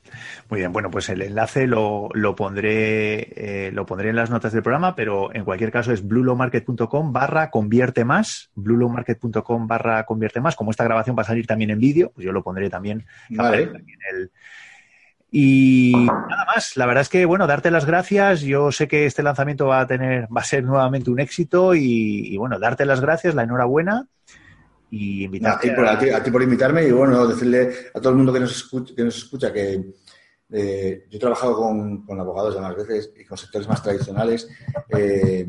muy 0.49 0.61
bien. 0.61 0.73
Bueno, 0.73 0.89
pues 0.89 1.09
el 1.09 1.21
enlace 1.21 1.67
lo, 1.67 2.09
lo 2.15 2.35
pondré 2.35 3.67
eh, 3.67 3.71
lo 3.71 3.85
pondré 3.85 4.09
en 4.09 4.15
las 4.15 4.31
notas 4.31 4.51
del 4.51 4.63
programa, 4.63 4.95
pero 4.95 5.31
en 5.35 5.45
cualquier 5.45 5.71
caso 5.71 5.91
es 5.91 6.07
bluelowmarket.com 6.07 7.13
barra 7.13 7.51
convierte 7.51 8.03
más, 8.03 8.49
bluelowmarket.com 8.55 9.67
barra 9.67 10.07
convierte 10.07 10.41
más. 10.41 10.55
Como 10.55 10.71
esta 10.71 10.85
grabación 10.85 11.15
va 11.15 11.21
a 11.21 11.25
salir 11.25 11.45
también 11.45 11.69
en 11.69 11.79
vídeo, 11.79 12.11
pues 12.15 12.25
yo 12.25 12.31
lo 12.31 12.41
pondré 12.41 12.67
también, 12.71 13.05
vale. 13.29 13.69
el, 14.11 14.31
y 15.31 15.93
nada 16.07 16.45
más, 16.45 16.75
la 16.75 16.87
verdad 16.87 17.01
es 17.01 17.09
que, 17.09 17.25
bueno, 17.25 17.45
darte 17.45 17.69
las 17.69 17.85
gracias. 17.85 18.41
Yo 18.41 18.71
sé 18.71 18.87
que 18.87 19.05
este 19.05 19.21
lanzamiento 19.21 19.67
va 19.67 19.81
a 19.81 19.87
tener, 19.87 20.27
va 20.35 20.41
a 20.41 20.45
ser 20.45 20.63
nuevamente 20.63 21.11
un 21.11 21.19
éxito 21.19 21.75
y, 21.75 22.35
bueno, 22.37 22.57
darte 22.57 22.85
las 22.85 22.99
gracias, 22.99 23.35
la 23.35 23.43
enhorabuena 23.43 24.07
y 24.89 25.25
invitarte. 25.25 25.71
a, 26.13 26.23
ti, 26.23 26.31
por 26.31 26.41
invitarme 26.41 26.87
y 26.87 26.91
bueno, 26.91 27.27
decirle 27.27 27.69
a 27.93 27.99
todo 27.99 28.09
el 28.09 28.15
mundo 28.15 28.33
que 28.33 28.39
nos 28.39 28.55
escucha 28.55 28.95
que, 28.95 29.03
nos 29.03 29.17
escucha 29.17 29.53
que 29.53 29.93
eh, 30.51 31.05
yo 31.11 31.17
he 31.17 31.19
trabajado 31.19 31.55
con, 31.57 32.03
con 32.05 32.19
abogados 32.19 32.55
ya 32.55 32.61
más 32.61 32.75
veces 32.75 33.13
y 33.15 33.23
con 33.23 33.37
sectores 33.37 33.67
más 33.67 33.83
tradicionales. 33.83 34.49
Eh, 34.89 35.47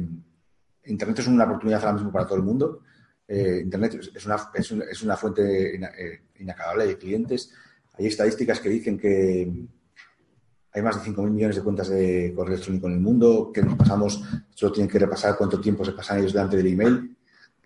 Internet 0.85 1.21
es 1.21 1.27
una 1.27 1.45
oportunidad 1.45 1.81
ahora 1.81 1.95
mismo 1.95 2.13
para 2.13 2.27
todo 2.27 2.37
el 2.37 2.43
mundo. 2.43 2.83
Eh, 3.27 3.61
Internet 3.65 3.99
es 4.15 4.27
una, 4.27 4.37
es 4.53 4.71
una, 4.73 4.85
es 4.85 5.03
una 5.03 5.17
fuente 5.17 5.81
inacabable 6.39 6.87
de 6.87 6.99
clientes 6.99 7.51
hay 8.01 8.07
estadísticas 8.07 8.61
que 8.61 8.71
dicen 8.71 8.99
que 8.99 9.53
hay 10.73 10.83
más 10.83 11.05
de 11.05 11.11
5.000 11.11 11.31
millones 11.31 11.57
de 11.57 11.63
cuentas 11.63 11.89
de 11.89 12.33
correo 12.35 12.55
electrónico 12.55 12.87
en 12.87 12.95
el 12.95 13.01
mundo, 13.01 13.51
que 13.53 13.63
nos 13.63 13.75
pasamos, 13.75 14.23
solo 14.55 14.73
tienen 14.73 14.91
que 14.91 14.99
repasar 14.99 15.37
cuánto 15.37 15.61
tiempo 15.61 15.85
se 15.85 15.93
pasan 15.93 16.21
ellos 16.21 16.33
delante 16.33 16.57
del 16.57 16.69
email, 16.69 17.17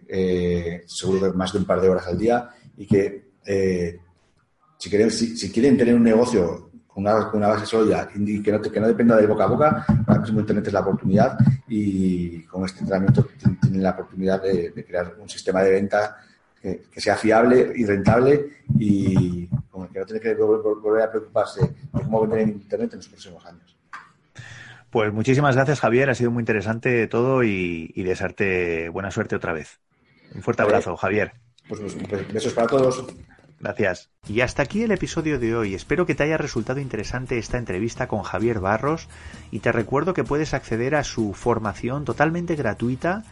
eh, 0.09 0.83
seguro 0.87 1.21
que 1.31 1.37
más 1.37 1.53
de 1.53 1.59
un 1.61 1.67
par 1.67 1.81
de 1.81 1.89
horas 1.89 2.07
al 2.09 2.19
día, 2.19 2.49
y 2.77 2.87
que 2.87 3.31
eh, 3.47 4.01
si, 4.77 4.91
quieren, 4.91 5.77
tener 5.77 5.95
un 5.95 6.03
negocio 6.03 6.71
con 6.89 7.05
una, 7.05 7.49
base 7.49 7.67
sólida 7.67 8.09
y 8.15 8.43
que 8.43 8.51
no, 8.51 8.61
que 8.61 8.81
dependa 8.81 9.17
de 9.17 9.27
boca 9.27 9.45
a 9.45 9.49
boca, 9.49 9.87
ahora 10.07 10.21
mismo 10.21 10.41
Internet 10.41 10.67
es 10.67 10.73
la 10.73 10.81
oportunidad 10.81 11.39
y 11.69 12.43
con 12.45 12.65
este 12.65 12.81
entrenamiento 12.81 13.29
tienen 13.61 13.83
la 13.83 13.91
oportunidad 13.91 14.43
de 14.43 14.85
crear 14.85 15.15
un 15.21 15.29
sistema 15.29 15.63
de 15.63 15.73
venta 15.73 16.17
que, 16.65 17.01
sea 17.01 17.17
fiable 17.17 17.73
y 17.75 17.85
rentable 17.85 18.47
y 18.79 19.45
el 19.45 19.89
que 19.93 20.01
no 20.01 20.07
tiene 20.07 20.21
que 20.21 20.35
volver 20.35 21.03
a 21.03 21.11
preocuparse 21.11 21.61
de 21.61 22.03
cómo 22.03 22.23
vender 22.23 22.41
en 22.41 22.49
Internet 22.51 22.93
en 22.93 22.99
los 22.99 23.09
próximos 23.09 23.45
años. 23.45 23.77
Pues 24.89 25.13
muchísimas 25.13 25.57
gracias, 25.57 25.81
Javier. 25.81 26.09
Ha 26.09 26.15
sido 26.15 26.31
muy 26.31 26.41
interesante 26.41 27.07
todo 27.09 27.43
y, 27.43 27.93
desearte 27.97 28.89
buena 28.89 29.11
suerte 29.11 29.37
otra 29.37 29.53
vez. 29.53 29.81
Un 30.35 30.43
fuerte 30.43 30.63
abrazo, 30.63 30.97
Javier. 30.97 31.33
Pues, 31.69 31.81
pues 32.09 32.33
besos 32.33 32.53
para 32.55 32.69
todos. 32.69 33.05
Gracias. 33.61 34.11
Y 34.29 34.41
hasta 34.41 34.63
aquí 34.63 34.83
el 34.83 34.93
episodio 34.93 35.39
de 35.39 35.57
hoy. 35.57 35.75
Espero 35.75 36.07
que 36.07 36.15
te 36.15 36.23
haya 36.23 36.39
resultado 36.39 36.81
interesante 36.81 37.39
esta 37.39 37.59
entrevista 37.59 38.09
con 38.09 38.23
Javier 38.23 38.61
Barros 38.61 39.09
y 39.51 39.61
te 39.61 39.73
recuerdo 39.73 40.15
que 40.15 40.25
puedes 40.25 40.55
acceder 40.55 40.95
a 40.95 41.05
su 41.05 41.35
formación 41.35 42.05
totalmente 42.05 42.57
gratuita 42.57 43.25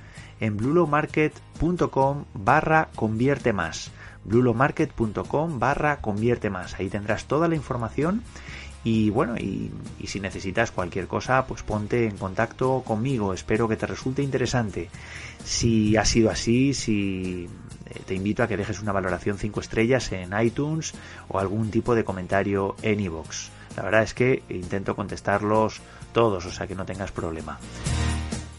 en 0.42 0.56
blulomarket.com 0.56 2.24
barra 2.34 2.88
convierte 2.96 3.52
más. 3.52 3.92
blulomarket.com 4.24 5.60
barra 5.60 5.98
convierte 5.98 6.50
más. 6.50 6.74
Ahí 6.74 6.88
tendrás 6.88 7.26
toda 7.26 7.46
la 7.46 7.54
información 7.54 8.24
y 8.82 9.10
bueno 9.10 9.36
y, 9.36 9.70
si 10.04 10.18
necesitas 10.18 10.72
cualquier 10.72 11.06
cosa 11.06 11.46
pues 11.46 11.62
ponte 11.62 12.08
en 12.08 12.18
contacto 12.18 12.82
conmigo. 12.84 13.32
Espero 13.32 13.68
que 13.68 13.76
te 13.76 13.86
resulte 13.86 14.20
interesante. 14.22 14.90
Si 15.44 15.96
ha 15.96 16.04
sido 16.04 16.28
así 16.28 16.74
si 16.74 17.48
eh, 17.86 18.00
te 18.04 18.14
invito 18.16 18.42
a 18.42 18.48
que 18.48 18.56
dejes 18.56 18.82
una 18.82 18.90
valoración 18.90 19.38
5 19.38 19.60
estrellas 19.60 20.10
en 20.10 20.30
iTunes 20.40 20.92
o 21.28 21.38
algún 21.38 21.70
tipo 21.70 21.94
de 21.94 22.02
comentario 22.02 22.74
en 22.82 22.98
iVoox. 22.98 23.50
La 23.76 23.84
verdad 23.84 24.02
es 24.02 24.12
que 24.12 24.42
intento 24.48 24.96
contestarlos 24.96 25.80
todos 26.12 26.44
o 26.46 26.50
sea 26.50 26.66
que 26.66 26.74
no 26.74 26.84
tengas 26.84 27.12
problema 27.12 27.60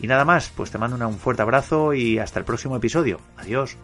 y 0.03 0.07
nada 0.07 0.25
más, 0.25 0.51
pues 0.53 0.69
te 0.69 0.77
mando 0.77 1.07
un 1.07 1.17
fuerte 1.17 1.43
abrazo 1.43 1.93
y 1.93 2.19
hasta 2.19 2.37
el 2.37 2.43
próximo 2.43 2.75
episodio. 2.75 3.21
Adiós. 3.37 3.77